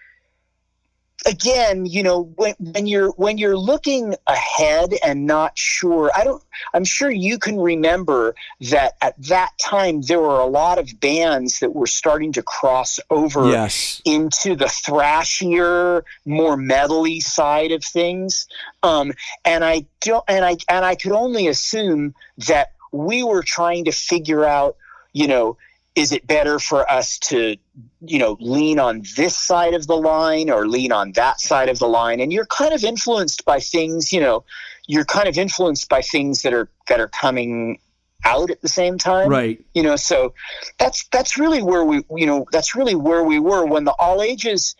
[1.26, 6.42] again you know when, when you're when you're looking ahead and not sure i don't
[6.74, 11.60] i'm sure you can remember that at that time there were a lot of bands
[11.60, 14.02] that were starting to cross over Yes.
[14.04, 18.46] into the thrashier, more metally side of things.
[18.82, 19.12] Um,
[19.44, 22.14] and I don't, and I and I could only assume
[22.46, 24.76] that we were trying to figure out,
[25.12, 25.56] you know,
[25.94, 27.56] is it better for us to,
[28.00, 31.78] you know, lean on this side of the line or lean on that side of
[31.78, 32.20] the line?
[32.20, 34.44] And you're kind of influenced by things, you know,
[34.86, 37.78] you're kind of influenced by things that are that are coming
[38.24, 39.62] out at the same time Right.
[39.74, 40.32] you know so
[40.78, 44.22] that's that's really where we you know that's really where we were when the all
[44.22, 44.74] ages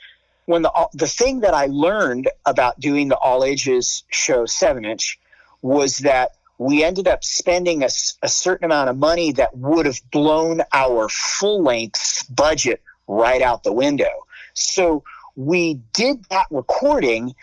[0.47, 4.85] when the all- the thing that i learned about doing the all ages show 7
[4.87, 5.19] inch
[5.61, 6.33] was that
[6.65, 11.63] we ended up spending a certain amount of money that would have blown our full
[11.63, 14.27] length budget right out the window.
[14.55, 15.05] So
[15.37, 17.35] we did that recording.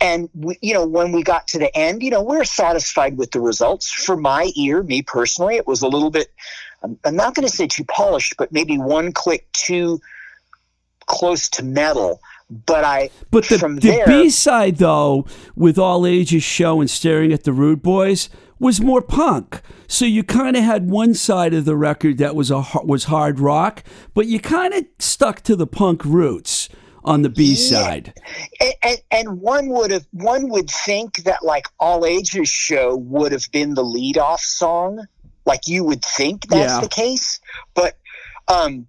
[0.00, 3.32] And we, you know, when we got to the end, you know, we're satisfied with
[3.32, 3.90] the results.
[3.90, 6.28] For my ear, me personally, it was a little bit.
[6.84, 10.00] I'm, I'm not going to say too polished, but maybe one click too
[11.06, 12.20] close to metal.
[12.48, 17.42] But I, But the, the B side, though, with All Ages Show and Staring at
[17.44, 18.28] the Rude Boys,
[18.58, 19.60] was more punk.
[19.88, 23.40] So you kind of had one side of the record that was a was hard
[23.40, 23.82] rock,
[24.14, 26.68] but you kind of stuck to the punk roots
[27.04, 28.14] on the B side.
[28.60, 33.30] and, and, and one would have one would think that like all ages show would
[33.32, 35.04] have been the lead off song
[35.44, 36.80] like you would think that's Yeah.
[36.80, 37.38] the case
[37.74, 37.96] but
[38.48, 38.88] um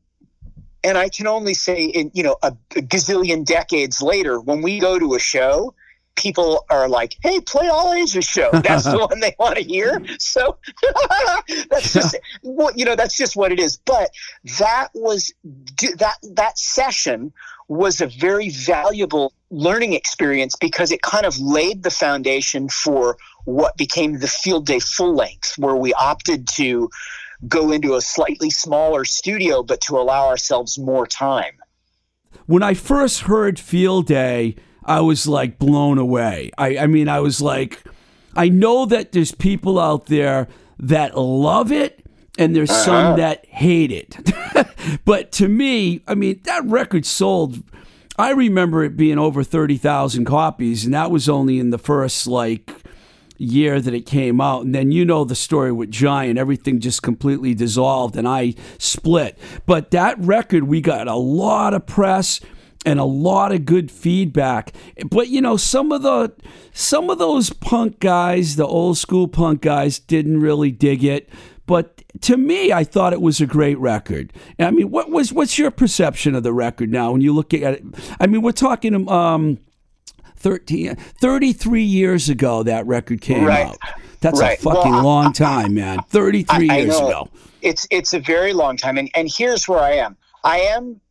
[0.84, 4.80] and i can only say in you know a, a gazillion decades later when we
[4.80, 5.74] go to a show
[6.18, 8.50] people are like hey play all ages show.
[8.64, 10.02] That's the one they want to hear.
[10.20, 10.58] So
[11.70, 13.78] that's just what you know that's just what it is.
[13.86, 14.10] But
[14.60, 15.32] that was
[15.98, 17.32] that that session
[17.70, 23.78] was a very valuable learning experience because it kind of laid the foundation for what
[23.78, 26.90] became the field day full length where we opted to
[27.48, 31.54] go into a slightly smaller studio but to allow ourselves more time
[32.46, 36.52] When I first heard Field Day, I was like blown away.
[36.58, 37.84] I, I mean, I was like,
[38.36, 40.48] I know that there's people out there
[40.80, 42.06] that love it
[42.38, 42.84] and there's uh-huh.
[42.84, 44.18] some that hate it.
[45.06, 47.64] but to me, I mean, that record sold.
[48.18, 52.72] I remember it being over 30,000 copies, and that was only in the first like
[53.38, 54.66] year that it came out.
[54.66, 59.38] And then you know the story with Giant, everything just completely dissolved and I split.
[59.66, 62.40] But that record, we got a lot of press
[62.86, 64.74] and a lot of good feedback.
[65.10, 66.34] But you know, some of the
[66.72, 71.30] some of those punk guys, the old school punk guys, didn't really dig it.
[71.66, 74.32] But to me, I thought it was a great record.
[74.58, 77.74] I mean, what was what's your perception of the record now when you look at
[77.74, 77.84] it?
[78.20, 79.60] I mean, we're talking um
[80.38, 83.68] 13 33 years ago that record came Right.
[83.68, 83.78] out.
[84.22, 84.58] That's Right.
[84.58, 86.00] a fucking Well, I- long time, man.
[86.10, 87.30] 33 I- years ago.
[87.62, 91.02] it's it's a very long time and, and here's where i am i am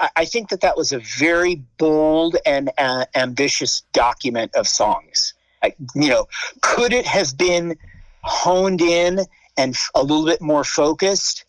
[0.00, 5.32] I- i think that that was a very bold and uh, ambitious document of songs
[5.62, 6.26] I, you know
[6.60, 7.76] could it have been
[8.24, 9.20] honed in
[9.56, 11.44] and a little bit more focused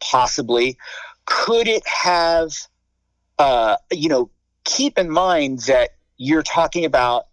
[0.00, 0.78] possibly
[1.26, 2.52] could it have
[3.38, 4.30] uh, you know
[4.64, 5.90] keep in mind that
[6.20, 7.28] you're talking about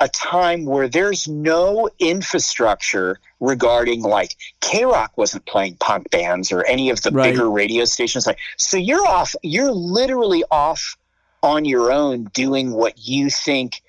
[0.00, 6.62] a time where there's no infrastructure regarding like K Rock wasn't playing punk bands or
[6.64, 7.32] any of the Right.
[7.32, 8.26] bigger radio stations.
[8.26, 10.98] Like, so you're off, you're literally off
[11.42, 13.80] on your own doing what you think,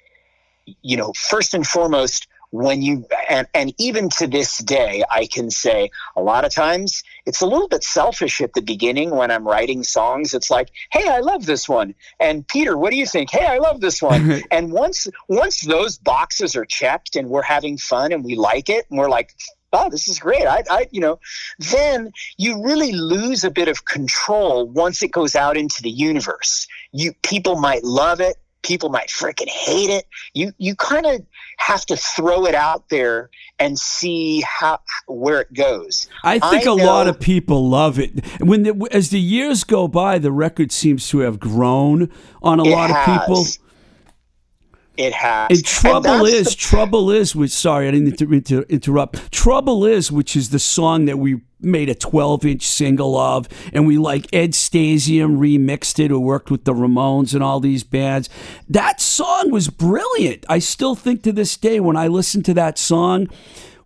[0.82, 5.52] you know, first and foremost, when you, and, and even to this day, I can
[5.52, 9.48] say a lot of times it's a little bit selfish at the beginning when I'm
[9.48, 10.34] writing songs.
[10.34, 11.94] It's like, hey, I love this one.
[12.20, 13.30] And Peter, what do you think?
[13.30, 14.42] Hey, I love this one.
[14.52, 18.86] and once once those boxes are checked and we're having fun and we like it
[18.90, 19.36] and we're like
[19.74, 21.20] oh this is great I, I you know
[21.60, 26.68] then you really lose a bit of control once it goes out into the universe
[26.92, 31.22] you people might love it people might freaking hate it you you kind of
[31.58, 36.72] have to throw it out there and see how where it goes I think I
[36.72, 38.26] a lot of people love it.
[38.40, 42.64] When the, as the years go by, the record seems to have grown on a
[42.64, 43.46] lot of people.
[44.98, 48.66] It has And trouble that's is, the- trouble is, which sorry, I didn't inter- inter-
[48.70, 49.32] interrupt.
[49.32, 53.86] Trouble is, which is the song that we made a 12 inch single of, and
[53.88, 58.30] we like Ed Stasium remixed it, who worked with the Ramones and all these bands.
[58.70, 60.46] That song was brilliant.
[60.50, 63.28] I still think to this day when I listen to that song,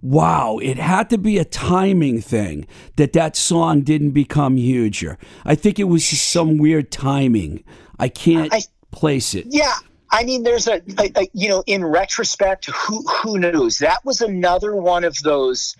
[0.02, 5.18] wow, it had to be a timing thing that that song didn't become huger.
[5.46, 7.64] I think it was just some weird timing.
[8.00, 9.46] I can't I- place it.
[9.50, 9.74] Yeah,
[10.14, 13.80] I mean, there's a, a, a you know, in retrospect, who who knows?
[13.80, 15.76] That was another one of those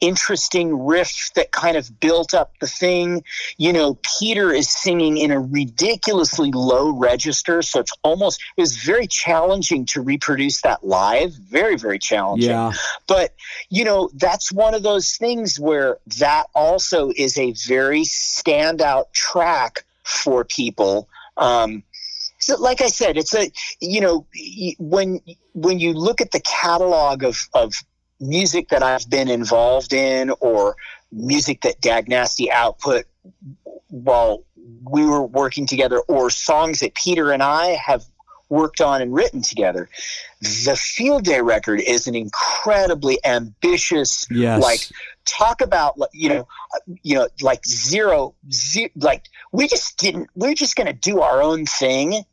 [0.00, 3.22] interesting riffs that kind of built up the thing.
[3.56, 8.76] You know, Peter is singing in a ridiculously low register, so it's almost it was
[8.76, 11.32] very challenging to reproduce that live.
[11.34, 12.50] Very very challenging.
[12.50, 12.72] Yeah.
[13.06, 13.34] But
[13.70, 19.84] you know, that's one of those things where that also is a very standout track
[20.02, 21.08] for people.
[21.36, 21.84] Um,
[22.44, 24.26] so like I said, it's a you know
[24.78, 25.20] when
[25.54, 27.72] when you look at the catalog of of
[28.20, 30.76] music that I've been involved in or
[31.10, 33.04] music that Dag Nasty output
[33.88, 34.44] while
[34.90, 38.04] we were working together or songs that Peter and I have
[38.50, 39.88] worked on and written together.
[40.40, 44.62] The Field Day record is an incredibly ambitious, Yes.
[44.62, 44.80] like
[45.24, 46.48] talk about like, you know,
[47.02, 50.28] you know, like zero, ze- like we just didn't.
[50.34, 52.24] We are just going to do our own thing,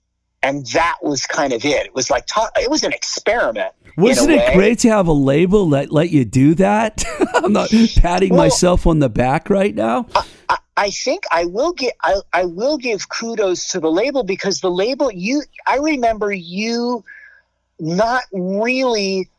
[0.43, 1.85] and that was kind of it.
[1.87, 2.27] It was like
[2.57, 3.73] it was an experiment.
[3.97, 7.03] Wasn't it great to have a label that let you do that?
[7.35, 10.07] I'm not patting Well- myself on the back right now.
[10.49, 14.61] I, I think I will get I, I will give kudos to the label because
[14.61, 17.03] the label you I remember you
[17.79, 19.29] not really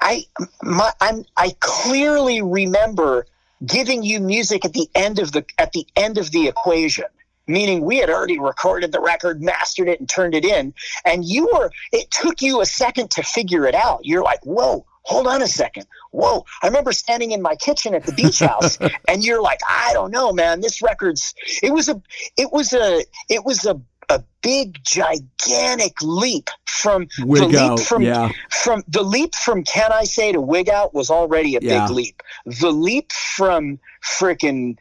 [0.00, 0.24] I
[0.62, 3.26] my I'm I clearly remember
[3.66, 7.04] giving you music at the end of the at the end of the equation
[7.50, 10.72] meaning we had already recorded the record mastered it and turned it in
[11.04, 14.84] and you were it took you a second to figure it out you're like whoa
[15.02, 18.78] hold on a second whoa i remember standing in my kitchen at the beach house
[19.08, 22.00] and you're like i don't know man this record's it was a
[22.36, 23.80] it was a it was a
[24.10, 27.80] a big gigantic leap from the Wig leap out.
[27.80, 28.30] from yeah.
[28.50, 31.86] from the leap from can I say to wig out was already a Yeah.
[31.86, 32.22] big leap.
[32.44, 34.76] The leap from frickin'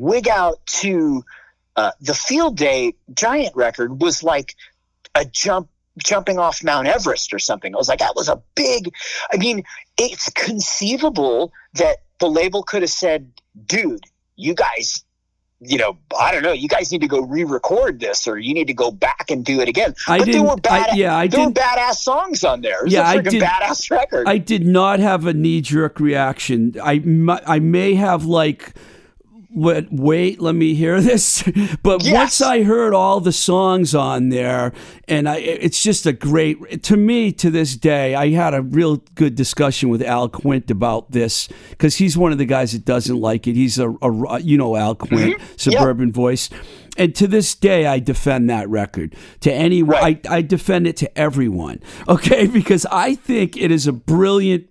[0.00, 1.22] wig out to
[1.76, 4.54] uh, the field day giant record was like
[5.14, 5.68] a jump
[5.98, 7.74] jumping off Mount Everest or something.
[7.74, 8.92] I was like, that was a big
[9.32, 9.64] I mean,
[9.98, 13.30] it's conceivable that the label could have said,
[13.66, 14.04] dude,
[14.36, 15.04] you guys
[15.64, 16.52] you know, I don't know.
[16.52, 19.60] You guys need to go re-record this, or you need to go back and do
[19.60, 19.94] it again.
[20.08, 22.84] I but there were bad, I- yeah, I there were badass songs on there.
[22.86, 24.28] Yeah, I did- badass record.
[24.28, 26.74] I did not have a knee jerk reaction.
[26.82, 27.00] I,
[27.46, 28.72] I may have like
[29.54, 31.42] wait, wait, let me hear this.
[31.82, 32.12] But Yes.
[32.12, 34.72] once I heard all the songs on there,
[35.08, 36.82] and I, it's just a great.
[36.84, 41.10] To me, to this day, I had a real good discussion with Al Quint about
[41.10, 43.54] this because he's one of the guys that doesn't like it.
[43.54, 45.14] He's a, a you know Al mm-hmm.
[45.14, 46.50] Quint, suburban voice.
[46.96, 49.96] And to this day, I defend that record to anyone.
[49.96, 50.26] Right.
[50.28, 51.80] I, I defend it to everyone.
[52.08, 54.66] Okay, because I think it is a brilliant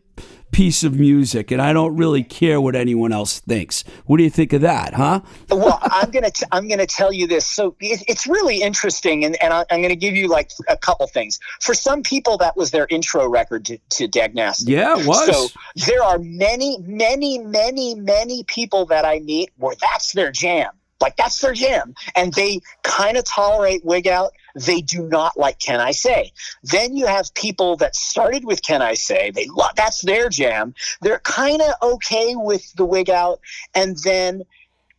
[0.52, 3.84] piece of music, and I don't really care what anyone else thinks.
[4.06, 5.22] What do you think of that, huh?
[5.50, 7.46] well, I'm gonna t- I'm gonna tell you this.
[7.48, 11.08] So it, it's really interesting, and, and I, I'm gonna give you like a couple
[11.08, 11.40] things.
[11.60, 14.74] For some people, that was their intro record to, to Dag Nasty.
[14.74, 15.26] Yeah, it was.
[15.26, 20.72] So there are many, many, many, many people that I meet where that's their jam.
[21.02, 24.34] Like that's their jam, and they kind of tolerate wig out.
[24.56, 26.32] They do not like Can I Say.
[26.64, 29.32] Then you have people that started with Can I Say.
[29.32, 30.74] They love that's their jam.
[31.02, 33.40] They're kind of okay with the wig out,
[33.74, 34.44] and then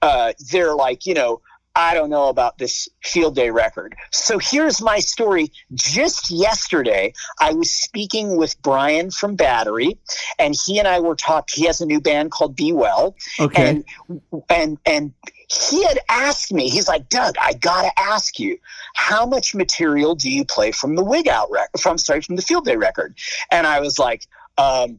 [0.00, 1.40] uh, they're like, you know,
[1.74, 3.94] I don't know about this field day record.
[4.10, 5.50] So here's my story.
[5.72, 9.98] Just yesterday, I was speaking with Brian from Battery,
[10.38, 11.62] and he and I were talking.
[11.62, 13.82] He has a new band called Be Well, okay.
[14.10, 15.12] and and and
[15.48, 16.68] he had asked me.
[16.68, 18.58] He's like, Doug, I gotta ask you,
[18.94, 21.80] how much material do you play from the Wig Out record?
[21.80, 23.14] From sorry, from the Field Day record?
[23.50, 24.26] And I was like,
[24.58, 24.98] um,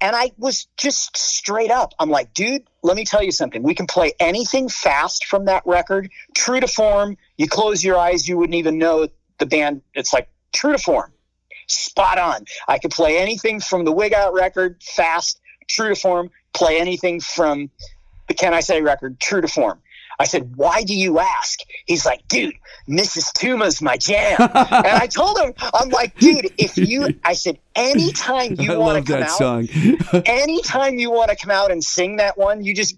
[0.00, 1.94] and I was just straight up.
[1.98, 3.64] I'm like, dude, let me tell you something.
[3.64, 7.16] We can play anything fast from that record, true to form.
[7.36, 9.08] You close your eyes, you wouldn't even know
[9.38, 9.82] the band.
[9.94, 11.12] It's like true to form,
[11.66, 12.44] spot on.
[12.68, 16.30] I could play anything from the Wig Out record, fast, true to form.
[16.54, 17.70] Play anything from
[18.28, 19.80] the Can I Say record, true to form.
[20.18, 21.60] I said, why do you ask?
[21.86, 22.54] He's like, dude,
[22.88, 23.32] Mrs.
[23.32, 24.36] Touma's my jam.
[24.40, 29.12] and I told him, I'm like, dude, if you, I said, anytime you want to
[29.12, 29.68] come out, song.
[30.26, 32.96] anytime you want to come out and sing that one, you just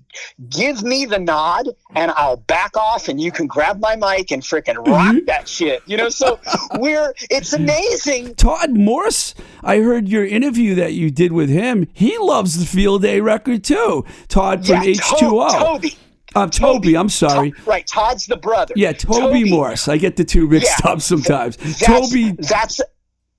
[0.51, 4.43] give me the nod and I'll back off and you can grab my mic and
[4.43, 5.83] freaking rock that shit.
[5.87, 6.39] You know, so
[6.79, 8.35] we're, it's amazing.
[8.37, 11.89] Todd Morse, I heard your interview that you did with him.
[11.93, 14.05] He loves the Field Day record too.
[14.29, 15.59] Todd from Yeah, H2O.
[15.59, 15.97] Toby.
[16.35, 17.53] Um, Toby, I'm sorry.
[17.53, 17.87] To- right.
[17.87, 18.74] Todd's the brother.
[18.76, 19.89] Yeah, Toby, Morse.
[19.89, 20.91] I get the two mixed Yeah.
[20.93, 21.57] up sometimes.
[21.57, 22.81] That's, Toby, That's,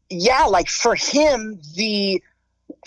[0.10, 2.22] yeah, like for him, the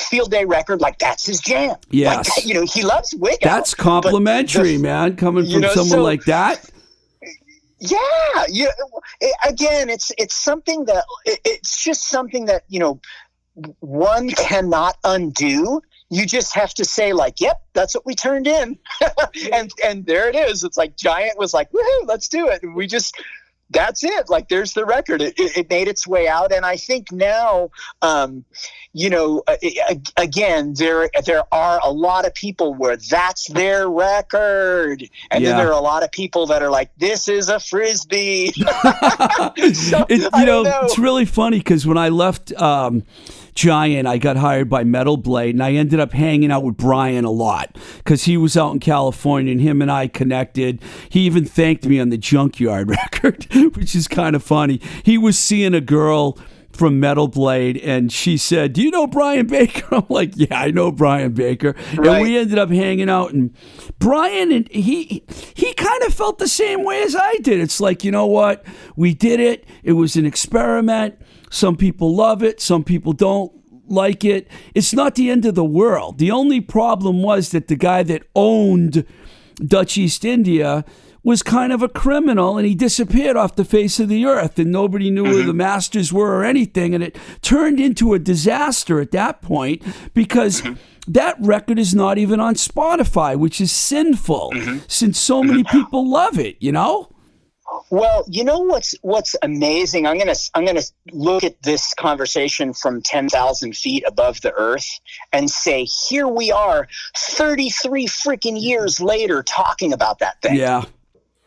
[0.00, 1.76] field day record, like that's his jam.
[1.90, 2.28] Yes.
[2.36, 5.16] Like, you know, he loves Wig Out, that's complimentary, the- man.
[5.16, 6.68] Coming you from know, someone so- like that.
[7.78, 7.98] Yeah,
[8.48, 8.66] yeah.
[9.20, 13.00] it- Again, it's it's something that it- it's just something that you know
[13.80, 15.80] one cannot undo.
[16.12, 18.78] You just have to say like, "Yep, that's what we turned in,"
[19.52, 20.62] and and there it is.
[20.62, 23.18] It's like Giant was like, "Woohoo, let's do it!" And we just
[23.70, 24.28] that's it.
[24.28, 25.22] Like there's the record.
[25.22, 27.70] It, it, it made its way out, and I think now,
[28.02, 28.44] um,
[28.94, 29.56] you know, uh,
[30.18, 35.50] again, there there are a lot of people where that's their record, and Yeah.
[35.50, 38.52] then there are a lot of people that are like, "This is a frisbee."
[39.72, 40.80] So, it, you know, know.
[40.82, 43.04] it's really funny because when I left um,
[43.54, 47.24] Giant, I got hired by Metal Blade, and I ended up hanging out with Brian
[47.24, 50.80] a lot because he was out in California, and him and I connected.
[51.08, 54.80] He even thanked me on the Junkyard record, which is kind of funny.
[55.02, 56.38] He was seeing a girl
[56.72, 60.70] from Metal Blade, and she said, "Do you know Brian Baker?" I'm like, "Yeah, I
[60.70, 63.54] know Brian Baker." And we ended up hanging out, and
[63.98, 67.60] Brian and he he kind of felt the same way as I did.
[67.60, 68.64] It's like, you know what?
[68.96, 69.64] We did it.
[69.82, 71.20] It was an experiment.
[71.50, 72.60] Some people love it.
[72.60, 73.52] Some people don't
[73.86, 74.48] like it.
[74.74, 76.18] It's not the end of the world.
[76.18, 79.04] The only problem was that the guy that owned
[79.56, 80.84] Dutch East India
[81.24, 84.72] was kind of a criminal and he disappeared off the face of the earth and
[84.72, 85.46] nobody knew who mm-hmm.
[85.46, 86.94] the masters were or anything.
[86.94, 89.82] And it turned into a disaster at that point
[90.14, 90.74] because mm-hmm.
[91.12, 94.78] that record is not even on Spotify which is sinful mm-hmm.
[94.88, 97.08] since so many people love it you know?
[97.90, 100.06] Well, you know what's what's amazing?
[100.06, 104.86] I'm gonna I'm gonna look at this conversation from ten thousand feet above the earth
[105.32, 110.56] and say, here we are, thirty three freaking years later, talking about that thing.
[110.56, 110.84] yeah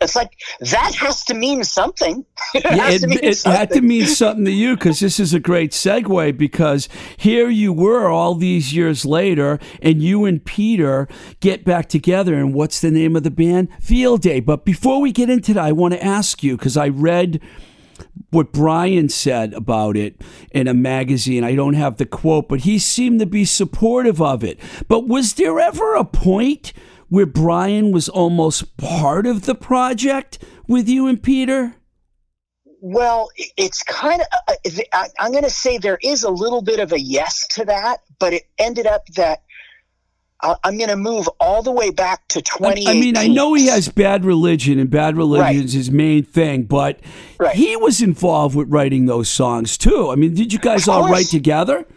[0.01, 2.25] It's like that has to mean something.
[2.53, 5.33] it Yeah, it, to mean it had to mean something to you because this is
[5.33, 11.07] a great segue because here you were all these years later and you and Peter
[11.39, 13.69] get back together and what's the name of the band?
[13.79, 14.41] Field Day.
[14.41, 17.41] But before we get into that, I want to ask you because I read
[18.31, 20.21] what Brian said about it
[20.51, 21.45] in a magazine.
[21.45, 24.59] I don't have the quote, but he seemed to be supportive of it.
[24.89, 26.73] But was there ever a point
[27.09, 31.75] where Brian was almost part of the project with you and Peter?
[32.81, 34.27] Well, it's kind of.
[34.47, 37.65] Uh, I- I'm going to say there is a little bit of a yes to
[37.65, 39.41] that, but it ended up that.
[40.43, 42.87] I- I'm going to move all the way back to I, 2018.
[42.87, 46.63] I mean, I know he has bad religion, and bad religion is his main thing,
[46.63, 46.99] but
[47.39, 47.55] Right.
[47.55, 50.09] he was involved with writing those songs too.
[50.11, 51.87] I mean, did you guys all write together?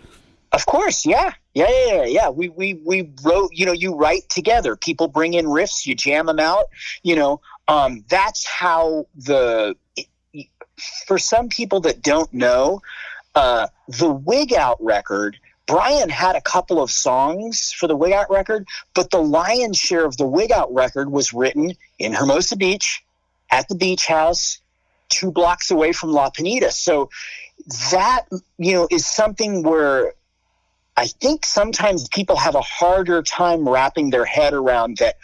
[0.53, 1.33] Of course, yeah.
[1.55, 2.29] Yeah, yeah, yeah, yeah.
[2.31, 4.77] We we we wrote, you know, you write together.
[4.77, 6.67] People bring in riffs, you jam them out,
[7.03, 7.41] you know.
[7.67, 9.77] Um that's how the
[11.07, 12.81] for some people that don't know,
[13.35, 15.37] uh the Wig Out record,
[15.67, 20.05] Brian had a couple of songs for the Wig Out record, but the lion's share
[20.07, 23.05] of the Wig Out record was written in Hermosa Beach
[23.51, 24.61] at the beach house
[25.11, 26.71] 2 blocks away from La Pinita.
[26.71, 27.11] So
[27.91, 28.25] that
[28.57, 30.15] you know is something where
[30.99, 35.17] I think sometimes people have a harder time wrapping their head around that.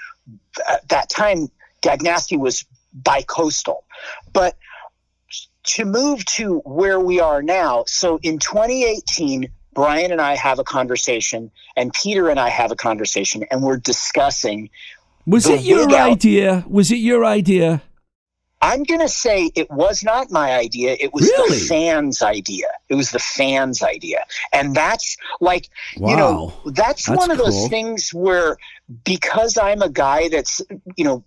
[0.70, 1.49] At that time,
[1.83, 2.64] Dag Nasty was
[3.03, 3.83] bicoastal,
[4.33, 4.57] but
[5.64, 7.83] to move to where we are now.
[7.89, 12.77] So in 2018, Brian and I have a conversation, and Peter and I have a
[12.77, 14.70] conversation, and we're discussing.
[15.27, 16.64] Was it your idea?
[16.68, 17.83] Was it your idea?
[18.64, 20.96] I'm going to say it was not my idea.
[20.98, 21.58] It was Really?
[21.58, 22.68] the fans' idea.
[22.88, 24.24] It was the fans' idea.
[24.52, 28.56] And that's like, you know, that's, That's one of those things where
[29.04, 30.62] because I'm a guy that's,
[30.96, 31.24] you know,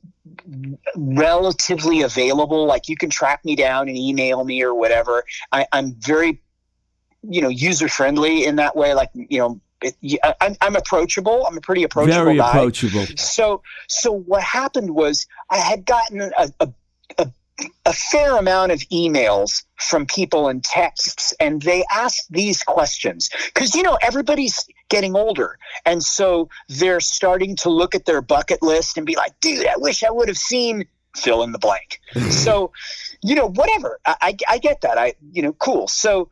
[0.95, 5.23] relatively available, like you can track me down and email me or whatever.
[5.51, 6.41] I, I'm very,
[7.21, 8.93] you know, user friendly in that way.
[8.95, 9.95] Like, you know, it,
[10.41, 11.45] I'm, I'm approachable.
[11.45, 12.49] I'm a pretty approachable Very guy.
[12.49, 13.05] approachable.
[13.15, 16.69] So, so what happened was I had gotten a, a,
[17.85, 23.75] a, fair amount of emails from people and texts, and they ask these questions because
[23.75, 28.97] you know everybody's getting older, and so they're starting to look at their bucket list
[28.97, 30.85] and be like, "Dude, I wish I would have seen."
[31.15, 31.99] Fill in the blank.
[32.29, 32.71] so,
[33.23, 33.99] you know, whatever.
[34.05, 34.99] I, I, I get that.
[34.99, 35.87] I, you know, cool.
[35.87, 36.29] So,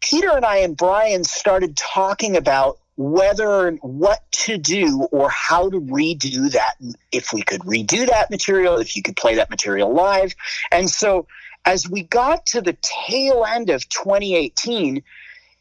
[0.00, 5.68] Peter and I and Brian started talking about whether and what to do or how
[5.68, 6.74] to redo that
[7.12, 10.34] if we could redo that material if you could play that material live.
[10.72, 11.26] And so
[11.64, 15.02] as we got to the tail end of 2018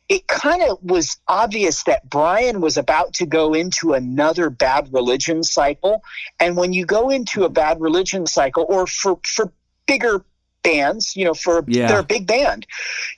[0.08, 5.42] it kind of was obvious that Brian was about to go into another bad religion
[5.42, 6.04] cycle.
[6.40, 9.52] And when you go into a bad religion cycle or for for
[9.88, 10.24] bigger
[10.66, 11.88] bands you know for Yeah.
[11.88, 12.66] they're a big band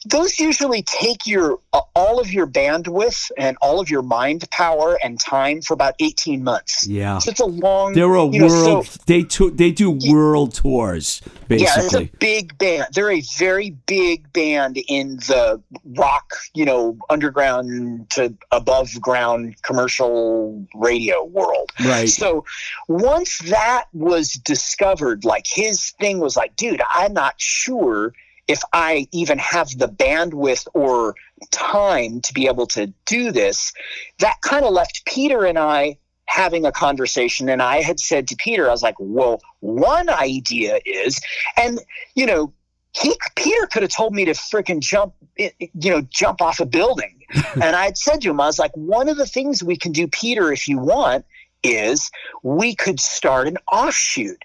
[0.06, 4.98] those usually take your uh, all of your bandwidth and all of your mind power
[5.04, 7.18] and time for about 18 months Yeah.
[7.20, 8.88] so it's a long They're a you know, so- world.
[9.06, 12.88] they to, they do world tours Basically, yeah, it's a big band.
[12.94, 15.62] They're a very big band in the
[15.96, 21.72] rock, you know, underground to above ground commercial radio world.
[21.86, 22.10] right.
[22.10, 22.44] So
[22.90, 28.14] once that was discovered, like his thing was like, dude, I'm not sure
[28.48, 31.16] if I even have the bandwidth or
[31.52, 33.74] time to be able to do this.
[34.20, 37.50] That kind of left Peter and I having a conversation.
[37.50, 41.20] And I had said to Peter, I was like, well, one idea is,
[41.58, 41.80] and,
[42.16, 42.54] you know,
[42.94, 46.66] he Peter could have told me to freaking jump, eh, you know, jump off a
[46.66, 47.22] building.
[47.54, 49.92] and I had said to him, I was like, one of the things we can
[49.92, 51.26] do, Peter, if you want,
[51.64, 52.10] is
[52.44, 54.44] we could start an offshoot.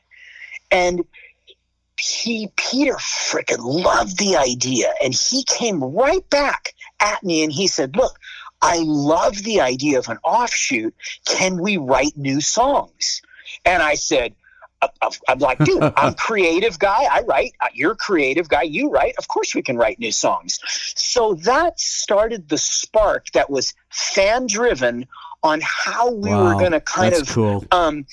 [0.71, 1.05] And
[1.99, 7.67] he Peter freaking loved the idea and he came right back at me and he
[7.67, 8.19] said, "Look,
[8.61, 10.95] I love the idea of an offshoot.
[11.27, 13.23] Can we write new songs?"
[13.65, 14.35] And I said,
[15.29, 17.05] I'm like, dude, I'm creative guy.
[17.05, 17.53] I write.
[17.61, 18.63] Uh, you're creative guy.
[18.63, 19.15] You write.
[19.19, 20.59] Of course, we can write new songs.
[20.97, 25.07] So that started the spark that was fan driven
[25.43, 27.65] on how we Wow, were going to kind of cool.
[27.71, 28.07] um,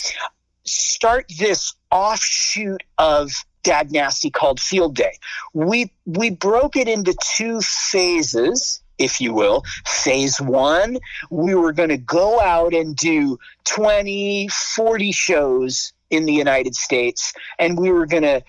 [0.63, 3.31] start this offshoot of
[3.63, 5.13] Dag Nasty called Field Day.
[5.53, 9.63] We we broke it into two phases, if you will.
[9.85, 10.99] Phase one,
[11.29, 17.33] we were going to go out and do 20, 40 shows in the United States,
[17.57, 18.43] and we were going to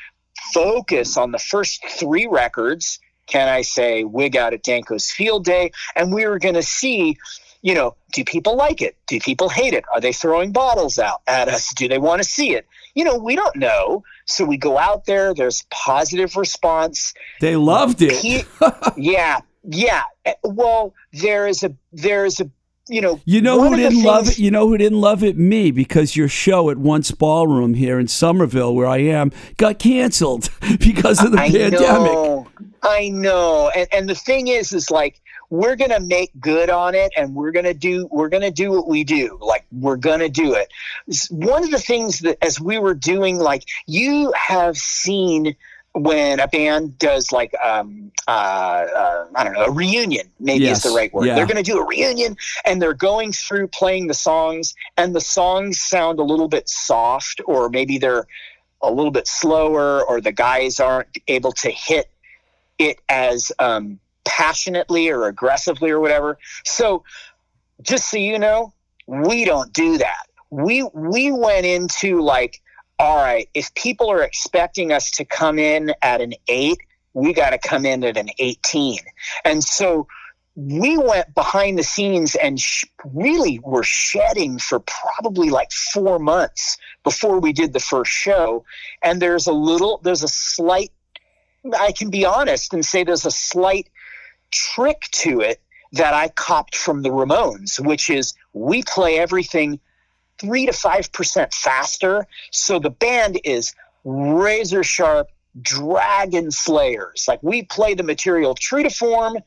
[0.54, 2.98] focus on the first three records.
[3.26, 5.70] Can I say Wig Out at Denko's Field Day?
[5.94, 7.16] And we were going to see
[7.62, 8.96] you know, do people like it?
[9.06, 9.84] Do people hate it?
[9.92, 11.72] Are they throwing bottles out at us?
[11.74, 12.66] Do they want to see it?
[12.94, 14.02] You know, we don't know.
[14.30, 17.12] So we go out there, there's positive response.
[17.40, 18.12] They loved it.
[18.12, 18.44] He,
[18.96, 20.02] yeah, yeah.
[20.24, 22.50] Eh, Well, there is a there is a
[22.88, 24.38] you know You know who didn't love it?
[24.38, 25.36] You know who didn't love it?
[25.36, 30.50] Me, because your show at Once Ballroom here in Somerville, where I am, got canceled
[30.80, 31.80] because of the I pandemic.
[32.12, 32.48] know,
[32.82, 35.20] I know, and and the thing is, is like
[35.50, 39.04] we're gonna make good on it, and we're gonna do we're gonna do what we
[39.04, 39.36] do.
[39.40, 40.72] Like we're gonna do it.
[41.30, 45.56] One of the things that as we were doing, like you have seen
[45.92, 50.84] when a band does like um uh, uh I don't know a reunion maybe Yes,
[50.84, 51.26] is the right word.
[51.26, 51.34] yeah.
[51.34, 55.20] They're going to do a reunion and they're going through playing the songs and the
[55.20, 58.28] songs sound a little bit soft or maybe they're
[58.82, 62.08] a little bit slower or the guys aren't able to hit
[62.78, 66.38] it as um, passionately or aggressively or whatever.
[66.64, 67.04] So
[67.82, 68.72] just so you know,
[69.06, 70.26] we don't do that.
[70.50, 72.60] We we went into like,
[72.98, 76.78] all right, if people are expecting us to come in at an eight,
[77.14, 78.98] we got to come in at an 18.
[79.44, 80.06] And so
[80.56, 86.76] we went behind the scenes and sh- really were shedding for probably like four months
[87.04, 88.64] before we did the first show.
[89.02, 90.90] And there's a little, there's a slight,
[91.78, 93.88] I can be honest and say there's a slight
[94.50, 95.60] trick to it
[95.92, 99.80] that I copped from the Ramones, which is we play everything
[100.38, 102.26] three to five percent faster.
[102.50, 103.74] So the band is
[104.04, 105.28] razor sharp
[105.60, 107.24] dragon slayers.
[107.26, 109.38] Like we play the material true to form.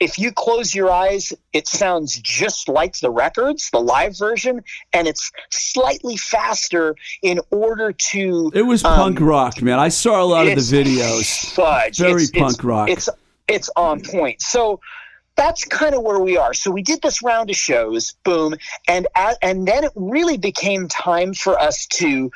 [0.00, 4.62] If you close your eyes, it sounds just like the records, the live version,
[4.92, 9.80] and it's slightly faster in order to It was Um, punk rock, man.
[9.80, 11.52] I saw a lot of the videos.
[11.52, 11.98] Fudge.
[11.98, 12.88] Very It's- punk it's, rock.
[12.90, 13.08] It's
[13.48, 14.42] it's on point.
[14.42, 14.80] So
[15.36, 16.52] that's kind of where we are.
[16.52, 19.06] So we did this round of shows, boom, and
[19.40, 22.30] and then it really became time for us to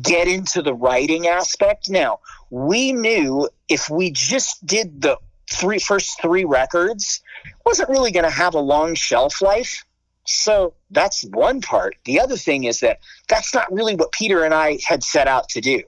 [0.00, 1.90] get into the writing aspect.
[1.90, 2.20] Now
[2.50, 5.16] we knew if we just did the
[5.50, 7.20] three first three records,
[7.64, 9.84] wasn't really going to have a long shelf life.
[10.24, 11.96] So that's one part.
[12.04, 15.48] The other thing is that that's not really what Peter and I had set out
[15.50, 15.82] to do.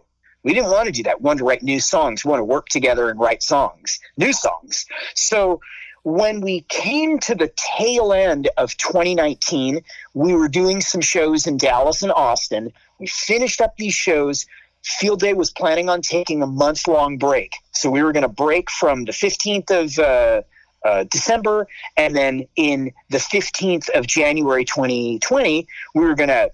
[0.45, 1.21] We didn't want to do that.
[1.21, 2.25] We wanted to write new songs.
[2.25, 4.87] We want to work together and write songs, new songs.
[5.15, 5.61] So
[6.05, 9.81] when we came to the tail end of 2019,
[10.13, 12.73] we were doing some shows in Dallas and Austin.
[12.99, 14.47] We finished up these shows.
[14.83, 17.55] Field Day was planning on taking a month long break.
[17.73, 20.43] So we were going to break from the 15th of uh,
[20.85, 21.67] uh, December,
[21.97, 26.53] and then in the 15th of January 2020, we were going to,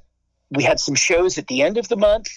[0.52, 2.28] we had some shows at the end of the month,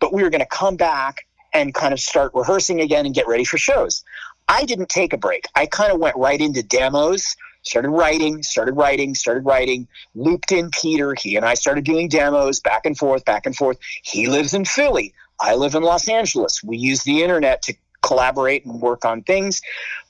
[0.00, 3.26] but we were going to come back and kind of start rehearsing again and get
[3.26, 4.04] ready for shows.
[4.48, 5.46] I didn't take a break.
[5.54, 10.70] I kind of went right into demos, started writing, started writing, started writing, looped in
[10.70, 11.14] Peter.
[11.14, 13.78] He and I started doing demos back and forth, back and forth.
[14.02, 15.14] He lives in Philly.
[15.40, 16.62] I live in Los Angeles.
[16.62, 19.60] We use the internet to collaborate and work on things.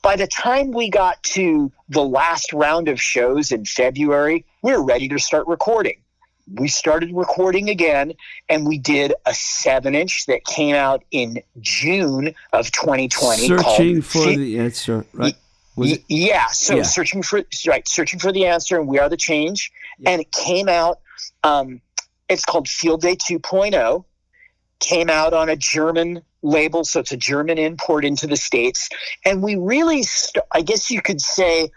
[0.02, 4.84] By the time we got to the last round of shows in February, we were
[4.84, 6.00] ready to start recording.
[6.54, 8.14] We started recording again,
[8.48, 13.48] and we did a seven inch that came out in June of 2020.
[13.48, 15.34] called Searching for the answer, right?
[15.76, 16.46] Y- yeah.
[16.48, 16.82] So Yeah.
[16.82, 19.70] searching for right, searching for the answer, and we are the change.
[20.06, 21.00] And it came out.
[21.44, 21.80] Um,
[22.28, 24.04] it's called Field Day 2.0.
[24.80, 28.88] Came out on a German label, so it's a German import into the states.
[29.24, 31.70] And we really, st- I guess you could say,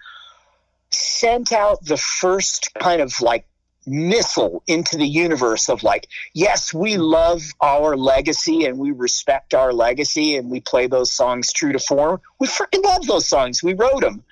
[0.91, 3.45] sent out the first kind of like
[3.85, 9.73] missile into the universe of like, yes, we love our legacy and we respect our
[9.73, 12.21] legacy and we play those songs true to form.
[12.39, 13.63] We freaking love those songs.
[13.63, 14.23] We wrote them,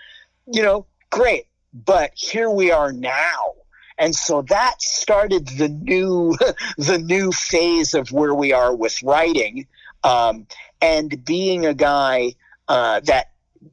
[0.48, 1.46] you know, great.
[1.74, 3.54] But here we are now.
[3.98, 6.36] And so that started the new,
[6.78, 9.68] the new phase of where we are with writing,
[10.04, 10.48] um,
[10.82, 12.34] and being a guy
[12.70, 13.32] uh, that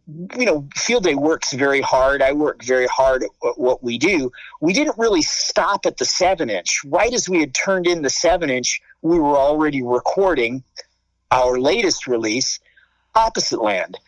[0.08, 2.22] you know, Field Day works very hard.
[2.22, 4.30] I work very hard at what we do.
[4.60, 6.84] We didn't really stop at the seven inch.
[6.84, 10.62] Right as we had turned in the seven inch, we were already recording
[11.30, 12.60] our latest release,
[13.14, 13.98] Opposite Land,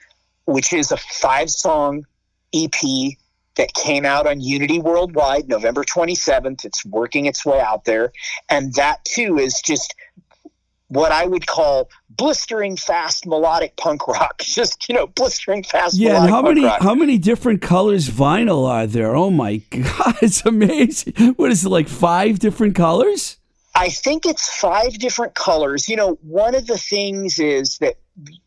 [0.47, 2.07] which is a five song
[2.55, 3.17] EP
[3.57, 6.65] that came out on Unity Worldwide November 27th.
[6.65, 8.13] It's working its way out there.
[8.49, 9.95] And that too is just
[10.89, 14.39] what I would call blistering fast melodic punk rock.
[14.43, 15.97] Just you know, blistering fast.
[15.97, 16.83] Yeah, and how many rock.
[16.83, 19.15] how many different colors vinyl are there?
[19.15, 21.35] Oh my god, it's amazing.
[21.37, 21.89] What is it like?
[21.89, 23.37] Five different colors?
[23.75, 25.89] I think it's five different colors.
[25.89, 27.97] You know, one of the things is that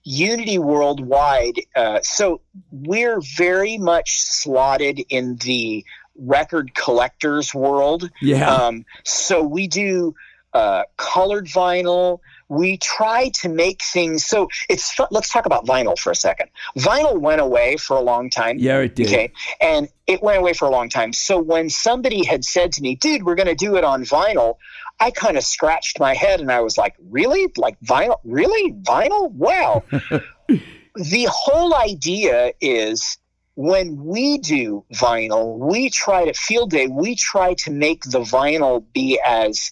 [0.03, 1.61] Unity Worldwide.
[1.75, 5.85] Uh, so we're very much slotted in the
[6.17, 8.09] record collectors world.
[8.21, 8.53] Yeah.
[8.53, 10.15] Um, so we do
[10.53, 12.19] uh, colored vinyl.
[12.51, 14.99] We try to make things so it's.
[15.09, 16.49] Let's talk about vinyl for a second.
[16.77, 18.57] Vinyl went away for a long time.
[18.59, 19.07] Yeah, it did.
[19.07, 19.31] Okay,
[19.61, 21.13] and it went away for a long time.
[21.13, 24.57] So when somebody had said to me, "Dude, we're going to do it on vinyl,"
[24.99, 27.47] I kind of scratched my head and I was like, "Really?
[27.55, 28.17] Like vinyl?
[28.25, 28.73] Really?
[28.73, 29.31] Vinyl?
[29.31, 29.83] Wow."
[30.95, 33.17] the whole idea is
[33.55, 38.83] when we do vinyl, we try to field day, we try to make the vinyl
[38.93, 39.71] be as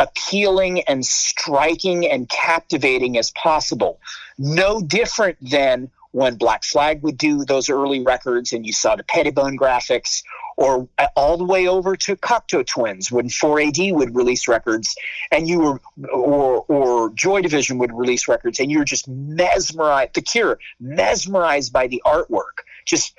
[0.00, 4.00] appealing and striking and captivating as possible.
[4.38, 9.02] No different than when Black Flag would do those early records and you saw the
[9.02, 10.22] Pettibon graphics,
[10.56, 14.94] or all the way over to Cocteau Twins when 4AD would release records
[15.32, 15.80] and you were,
[16.12, 21.72] or, or Joy Division would release records and you were just mesmerized, The Cure, mesmerized
[21.72, 22.62] by the artwork.
[22.84, 23.16] Just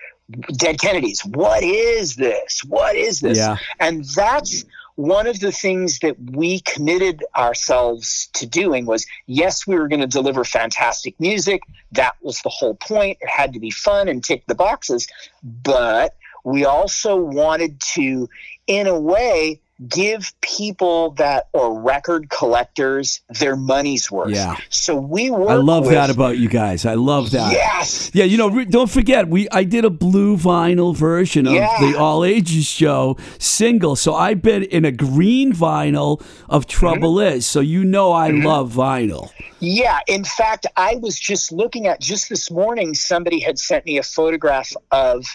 [0.57, 1.25] Dead Kennedys.
[1.25, 2.63] What is this?
[2.63, 3.37] What is this?
[3.37, 3.57] Yeah.
[3.79, 4.63] And that's
[4.95, 10.01] one of the things that we committed ourselves to doing was yes, we were going
[10.01, 11.61] to deliver fantastic music.
[11.91, 13.17] That was the whole point.
[13.21, 15.07] It had to be fun and tick the boxes.
[15.43, 16.15] But
[16.45, 18.29] we also wanted to,
[18.67, 19.59] in a way,
[19.89, 24.29] give people that or record collectors their money's worth.
[24.29, 24.55] Yeah.
[24.69, 26.85] So we work I love with, that about you guys.
[26.85, 27.51] I love that.
[27.51, 28.09] Yes.
[28.13, 31.77] Yeah, you know, re- don't forget we I did a blue vinyl version of Yeah.
[31.81, 33.95] the All Ages show single.
[33.95, 37.35] So I've been in a green vinyl of Trouble Mm-hmm.
[37.37, 37.45] Is.
[37.45, 39.29] So you know I love vinyl.
[39.59, 42.93] Yeah, in fact, I was just looking at just this morning.
[42.93, 45.25] Somebody had sent me a photograph of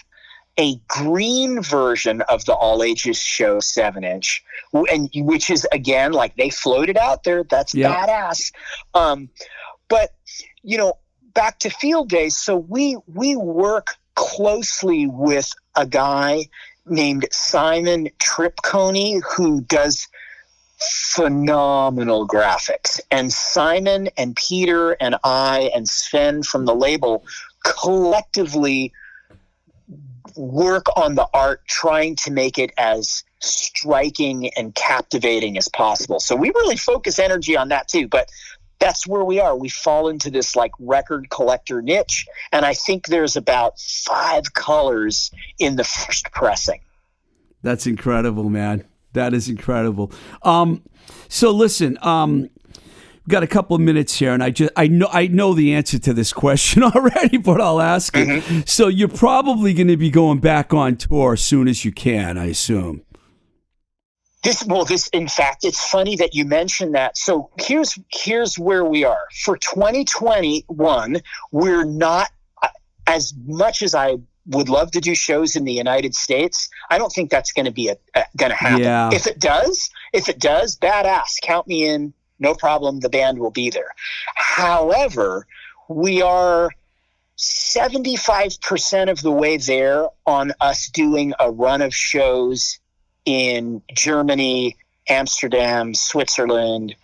[0.59, 4.43] a green version of the All Ages Show seven inch,
[4.73, 7.43] and which is again like they floated out there.
[7.43, 8.05] That's Yeah.
[8.05, 8.51] badass.
[8.93, 9.29] Um,
[9.87, 10.13] but
[10.63, 10.97] you know,
[11.33, 12.37] back to field days.
[12.37, 16.45] So we we work closely with a guy
[16.85, 20.07] named Simon Tripconey who does
[20.79, 22.99] phenomenal graphics.
[23.11, 27.23] And Simon and Peter and I and Sven from the label
[27.63, 28.91] collectively
[30.35, 36.19] work on the art trying to make it as striking and captivating as possible.
[36.19, 38.29] So we really focus energy on that too, but
[38.79, 39.55] that's where we are.
[39.55, 45.31] We fall into this like record collector niche and I think there's about 5 colors
[45.59, 46.81] in the first pressing.
[47.61, 48.85] That's incredible, man.
[49.13, 50.11] That is incredible.
[50.41, 50.83] Um,
[51.27, 52.49] so listen, um,
[53.25, 55.73] we've got a couple of minutes here, and I just I know I know the
[55.73, 58.67] answer to this question already, but I'll ask it.
[58.67, 62.37] So you're probably going to be going back on tour as soon as you can,
[62.37, 63.03] I assume.
[64.43, 67.17] This well, this in fact, it's funny that you mentioned that.
[67.17, 71.21] So here's here's where we are for 2021.
[71.51, 72.29] We're not
[72.61, 72.69] uh,
[73.05, 74.15] as much as I
[74.47, 76.69] would love to do shows in the United States.
[76.89, 78.81] I don't think that's going to be a, a going to happen.
[78.81, 79.11] Yeah.
[79.13, 81.39] If it does, if it does, badass.
[81.43, 82.11] Count me in.
[82.41, 82.99] No problem.
[82.99, 83.93] The band will be there.
[84.35, 85.45] However,
[85.87, 86.71] we are
[87.37, 92.79] 75% of the way there on us doing a run of shows
[93.25, 94.75] in Germany,
[95.07, 96.95] Amsterdam, Switzerland,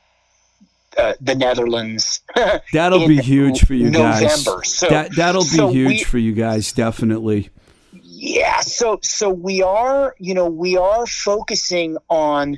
[0.97, 2.21] uh, the Netherlands.
[2.73, 4.21] That'll be huge for you guys.
[4.21, 4.63] November.
[4.63, 7.49] So that that'll be so huge we- for you guys, definitely.
[7.93, 12.57] yeah, so so we are, you know, we are focusing on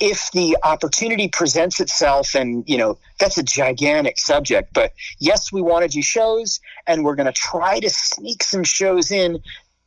[0.00, 5.60] if the opportunity presents itself and you know that's a gigantic subject but yes we
[5.60, 9.40] want to do shows and we're going to try to sneak some shows in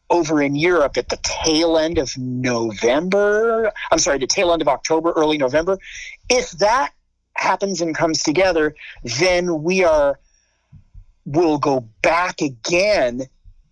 [0.09, 3.71] over in Europe at the tail end of November.
[3.91, 5.77] I'm sorry, the tail end of October, early November.
[6.29, 6.91] If that
[7.33, 10.19] happens and comes together, then we are
[11.25, 13.23] will go back again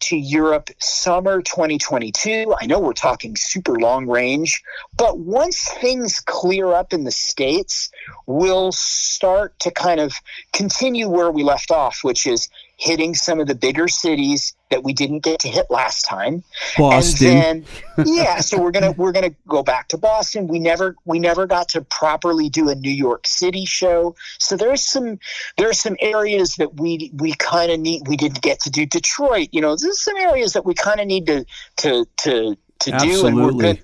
[0.04, 2.54] to Europe summer 2022.
[2.60, 4.62] I know we're talking super long range,
[4.98, 7.90] but once things clear up in the States,
[8.26, 10.14] we'll start to kind of
[10.52, 14.92] continue where we left off, which is hitting some of the bigger cities that we
[14.92, 16.44] didn't get to hit last time.
[16.80, 17.28] Boston.
[17.28, 17.66] And
[17.96, 20.48] then yeah, so we're gonna we're gonna go back to Boston.
[20.48, 24.16] We never we never got to properly do a New York City show.
[24.40, 25.20] So there's some
[25.58, 29.50] there's some areas that we we kind of need we didn't get to do Detroit.
[29.52, 31.46] You know, there's some areas that we kind of need to
[31.78, 33.74] to to to do and we're Absolutely.
[33.74, 33.84] good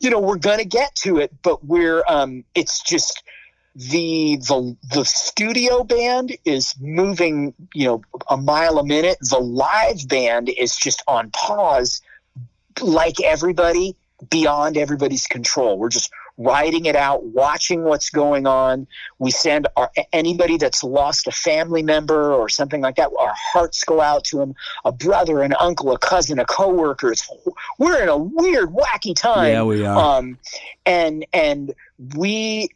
[0.00, 3.24] you know we're gonna get to it but we're um it's just
[3.78, 9.18] the the the studio band is moving you know a mile a minute.
[9.20, 12.02] The live band is just on pause
[12.82, 13.94] like everybody
[14.30, 15.78] beyond everybody's control.
[15.78, 18.88] We're just riding it out watching what's going on.
[19.20, 23.84] We send our anybody that's lost a family member or something like that our hearts
[23.84, 24.54] go out to them
[24.84, 27.28] a brother an uncle a cousin a coworker it's,
[27.78, 29.52] we're in a weird wacky time.
[29.52, 30.18] Yeah, we are.
[30.18, 30.38] um
[30.86, 31.74] and and
[32.16, 32.70] we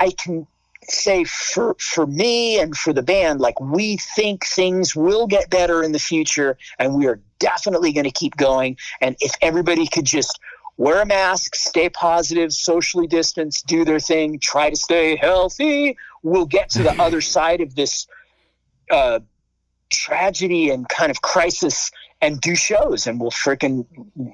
[0.00, 0.46] i can
[0.88, 5.82] say for for me and for the band like we think things will get better
[5.82, 8.76] in the future and we are definitely going to keep going.
[9.00, 10.38] And if everybody could just
[10.76, 16.44] wear a mask stay positive socially distance do their thing try to stay healthy we'll
[16.44, 18.06] get to the other side of this
[18.90, 19.18] uh
[19.90, 21.90] tragedy and kind of crisis
[22.20, 23.06] and do shows.
[23.06, 23.86] And we'll freaking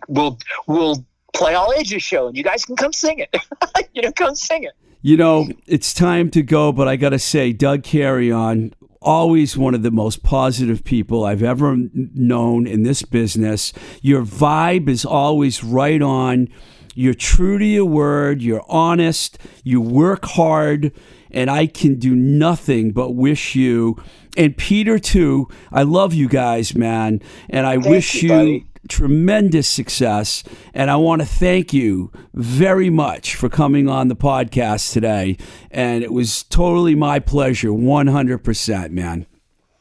[0.08, 3.34] we'll we'll play all ages show and you guys can come sing it.
[3.94, 4.72] You know come sing it
[5.02, 9.74] You know, it's time to go, but I got to say, Doug Carrion, always one
[9.74, 13.72] of the most positive people I've ever known in this business.
[14.00, 16.48] Your vibe is always right on.
[16.94, 18.42] You're true to your word.
[18.42, 19.38] You're honest.
[19.64, 20.92] You work hard.
[21.32, 23.96] And I can do nothing but wish you,
[24.36, 25.48] and Peter too.
[25.72, 27.22] I love you guys, man.
[27.48, 28.64] And I wish you, you.
[28.88, 30.42] Tremendous success.
[30.74, 35.36] And I want to thank you very much for coming on the podcast today.
[35.70, 39.26] And it was totally my pleasure, 100%, man.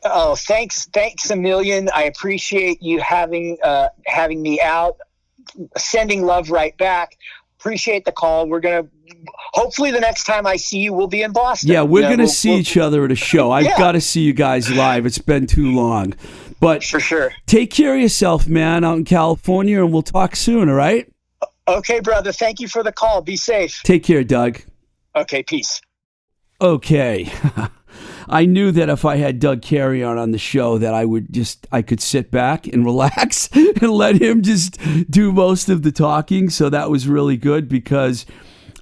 [0.04, 1.90] Oh, thanks, thanks a million.
[1.94, 4.98] I appreciate you having uh, having me out,
[5.78, 7.18] sending love right back.
[7.60, 8.48] Appreciate the call.
[8.50, 8.88] We're gonna
[9.54, 11.70] hopefully the next time I see you, we'll be in Boston.
[11.70, 13.52] Yeah, we're You know, going to we'll- see we'll- each other at a show.
[13.52, 13.78] I've Yeah.
[13.78, 15.06] got to see you guys live.
[15.06, 16.16] It's been too long.
[16.62, 17.34] But for sure.
[17.48, 21.12] take care of yourself, man, out in California, and we'll talk soon, all right?
[21.68, 22.32] Okay, brother.
[22.32, 23.22] Thank you for the call.
[23.22, 23.82] Be safe.
[23.84, 24.62] Take care, Doug.
[25.16, 25.82] Okay, peace.
[26.62, 27.32] Okay.
[28.30, 31.68] I knew that if I had Doug Carrion on the show that I would just
[31.72, 34.78] I could sit back and relax and let him just
[35.10, 36.50] do most of the talking.
[36.50, 38.26] So that was really good because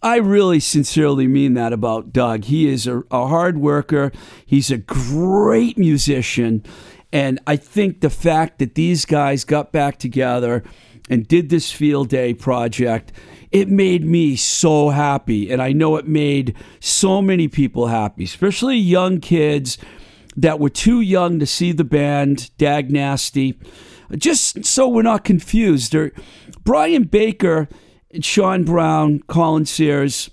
[0.03, 2.45] I really sincerely mean that about Doug.
[2.45, 4.11] He is a, a hard worker.
[4.45, 6.63] He's a great musician.
[7.11, 10.63] And I think the fact that these guys got back together
[11.09, 13.11] and did this field day project,
[13.51, 15.51] it made me so happy.
[15.51, 19.77] And I know it made so many people happy, especially young kids
[20.37, 23.59] that were too young to see the band, Dag Nasty.
[24.15, 25.95] Just so we're not confused.
[26.63, 27.67] Brian Baker,
[28.21, 30.29] Shawn Brown, Colin Sears,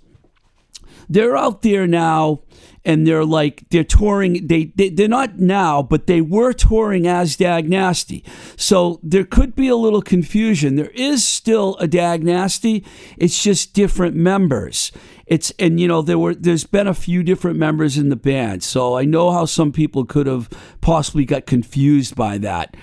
[1.09, 2.43] they're out there now
[2.87, 7.37] and they're like they're touring they, they they're not now but they were touring as
[7.37, 8.25] dag nasty.
[8.57, 10.77] So there could be a little confusion.
[10.77, 12.85] There is still a dag nasty.
[13.19, 14.93] It's just different members.
[15.27, 18.63] It's and you know there were there's been a few different members in the band.
[18.63, 20.49] So i know how some people could have
[20.81, 22.77] possibly got confused by that.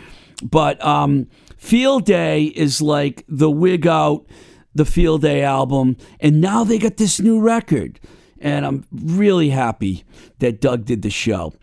[0.43, 1.28] But um
[1.58, 4.28] field day is like the wig out
[4.76, 7.99] the Field Day album, and now they got this new record.
[8.44, 10.04] And I'm really happy
[10.39, 11.54] that Doug did the show.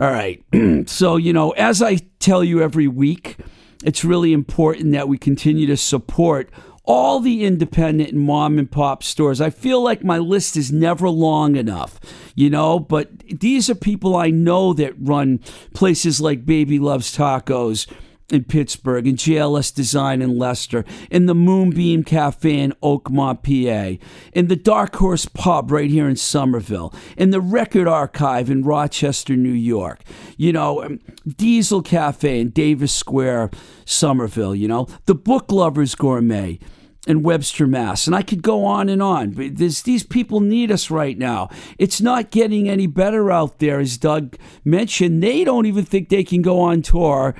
[0.00, 0.44] All right.
[0.86, 3.36] so, you know, as I tell you every week,
[3.82, 6.50] it's really important that we continue to support
[6.84, 9.40] all the independent and mom and pop stores.
[9.40, 12.00] I feel like my list is never long enough,
[12.34, 15.40] you know, but these are people I know that run
[15.74, 17.86] places like Baby Loves Tacos
[18.30, 24.48] in Pittsburgh, and GLS Design in Leicester, in the Moonbeam Cafe in Oakmont, PA, in
[24.48, 29.50] the Dark Horse Pub right here in Somerville, in the Record Archive in Rochester, New
[29.50, 30.02] York,
[30.36, 33.50] you know, um, Diesel Cafe in Davis Square,
[33.84, 36.58] Somerville, you know, the Book Lovers Gourmet
[37.06, 38.06] in Webster, Mass.
[38.06, 39.30] And I could go on and on.
[39.30, 41.48] But these people need us right now.
[41.78, 45.22] It's not getting any better out there, as Doug mentioned.
[45.22, 47.34] They don't even think they can go on tour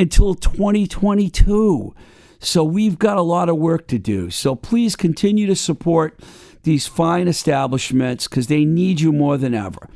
[0.00, 1.94] until 2022.
[2.38, 4.30] So we've got a lot of work to do.
[4.30, 6.18] So please continue to support
[6.62, 9.88] these fine establishments because they need you more than ever.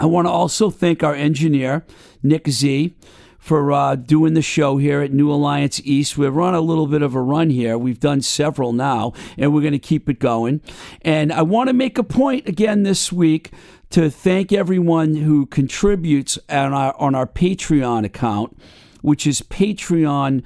[0.00, 1.84] I want to also thank our engineer,
[2.22, 2.94] Nick Z,
[3.38, 6.18] for uh, doing the show here at New Alliance East.
[6.18, 7.78] We're on a little bit of a run here.
[7.78, 10.60] We've done several now, and we're going to keep it going.
[11.02, 13.52] And I want to make a point again this week
[13.90, 18.56] to thank everyone who contributes on our on our Patreon account,
[19.02, 20.42] which is patreon.com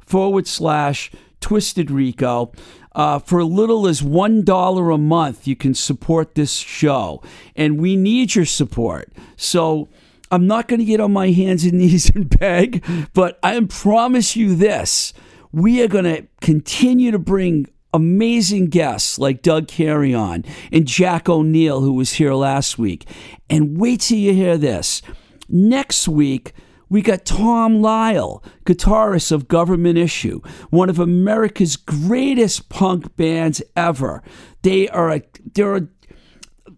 [0.00, 1.10] forward slash
[1.40, 2.52] twisted rico.
[2.92, 7.22] Uh, for a little as one dollar a month, you can support this show,
[7.54, 9.12] and we need your support.
[9.36, 9.88] So
[10.30, 14.34] I'm not going to get on my hands and knees and beg, but I promise
[14.34, 15.12] you this:
[15.52, 21.80] we are going to continue to bring amazing guests like Doug Carrion and Jack O'Neill,
[21.80, 23.08] who was here last week.
[23.48, 25.02] And wait till you hear this.
[25.48, 26.52] Next week,
[26.88, 34.22] we got Tom Lyle, guitarist of Government Issue, one of America's greatest punk bands ever.
[34.62, 35.22] They are a
[35.54, 35.88] they're a,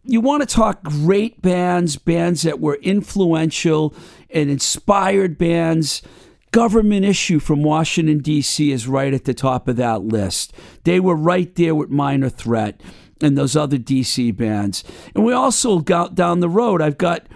[0.04, 3.94] you want to talk great bands, bands that were influential
[4.30, 6.02] and inspired bands.
[6.50, 8.72] Government Issue from Washington, D.C.
[8.72, 10.54] is right at the top of that list.
[10.84, 12.80] They were right there with Minor Threat
[13.20, 14.30] and those other D.C.
[14.30, 14.82] bands.
[15.14, 17.26] And we also got down the road, I've got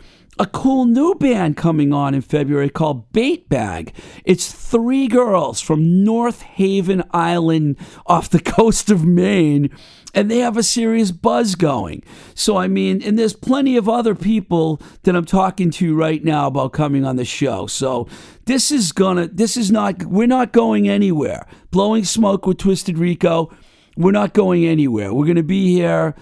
[0.43, 3.95] a cool new band coming on in February called Bait Bag.
[4.24, 7.76] It's three girls from North Haven Island
[8.07, 9.70] off the coast of Maine,
[10.12, 12.03] and they have a serious buzz going.
[12.34, 16.49] So, I mean, and there's plenty of other people that I'm talking to right now
[16.49, 17.68] about coming on the show.
[17.68, 18.09] So,
[18.47, 21.47] this is gonna, this is not, we're not going anywhere.
[21.70, 23.49] Blowing smoke with Twisted Rico,
[23.97, 25.14] we're not going anywhere.
[25.14, 26.16] We're gonna be here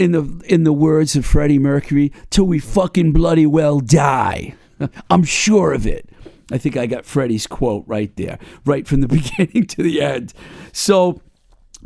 [0.00, 4.54] in the in the words of Freddie Mercury, till we fucking bloody well die.
[5.10, 6.08] I'm sure of it.
[6.50, 10.32] I think I got Freddie's quote right there, right from the beginning to the end.
[10.72, 11.20] So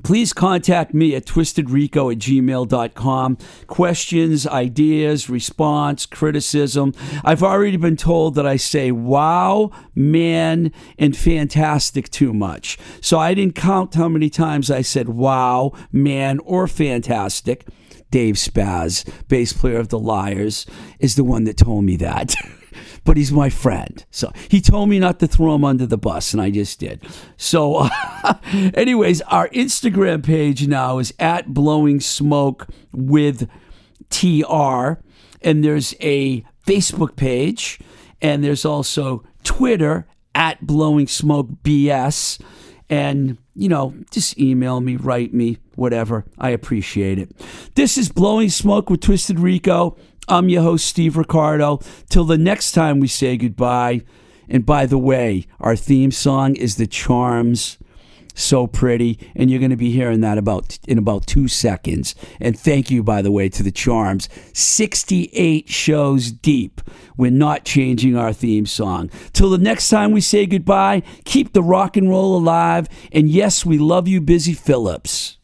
[0.04, 3.38] please contact me at twistedrico at gmail.com.
[3.66, 6.94] Questions, ideas, response, criticism.
[7.24, 12.78] I've already been told that I say wow, man, and fantastic too much.
[13.00, 17.66] So I didn't count how many times I said wow, man, or fantastic.
[18.14, 20.66] Dave Spaz, bass player of the Liars,
[21.00, 22.32] is the one that told me that.
[23.04, 24.04] but he's my friend.
[24.12, 27.04] So he told me not to throw him under the bus, and I just did.
[27.38, 27.88] So,
[28.52, 33.50] anyways, our Instagram page now is at Blowing Smoke with
[34.10, 35.00] TR,
[35.42, 37.80] and there's a Facebook page,
[38.22, 40.06] and there's also Twitter
[40.36, 42.40] at Blowing Smoke BS.
[42.88, 46.24] And, you know, just email me, write me, whatever.
[46.38, 47.30] I appreciate it.
[47.74, 49.96] This is Blowing Smoke with Twisted Rico.
[50.28, 51.80] I'm your host, Steve Ricardo.
[52.08, 54.02] Till the next time we say goodbye.
[54.48, 57.78] And by the way, our theme song is The Charms.
[58.36, 62.16] So pretty, and you're going to be hearing that about in about two seconds.
[62.40, 64.28] And thank you, by the way, to the Charms.
[64.52, 66.80] 68 shows deep.
[67.16, 69.08] We're not changing our theme song.
[69.32, 72.88] Till the next time we say goodbye, keep the rock and roll alive.
[73.12, 75.38] And yes, we love you, Busy Phillips.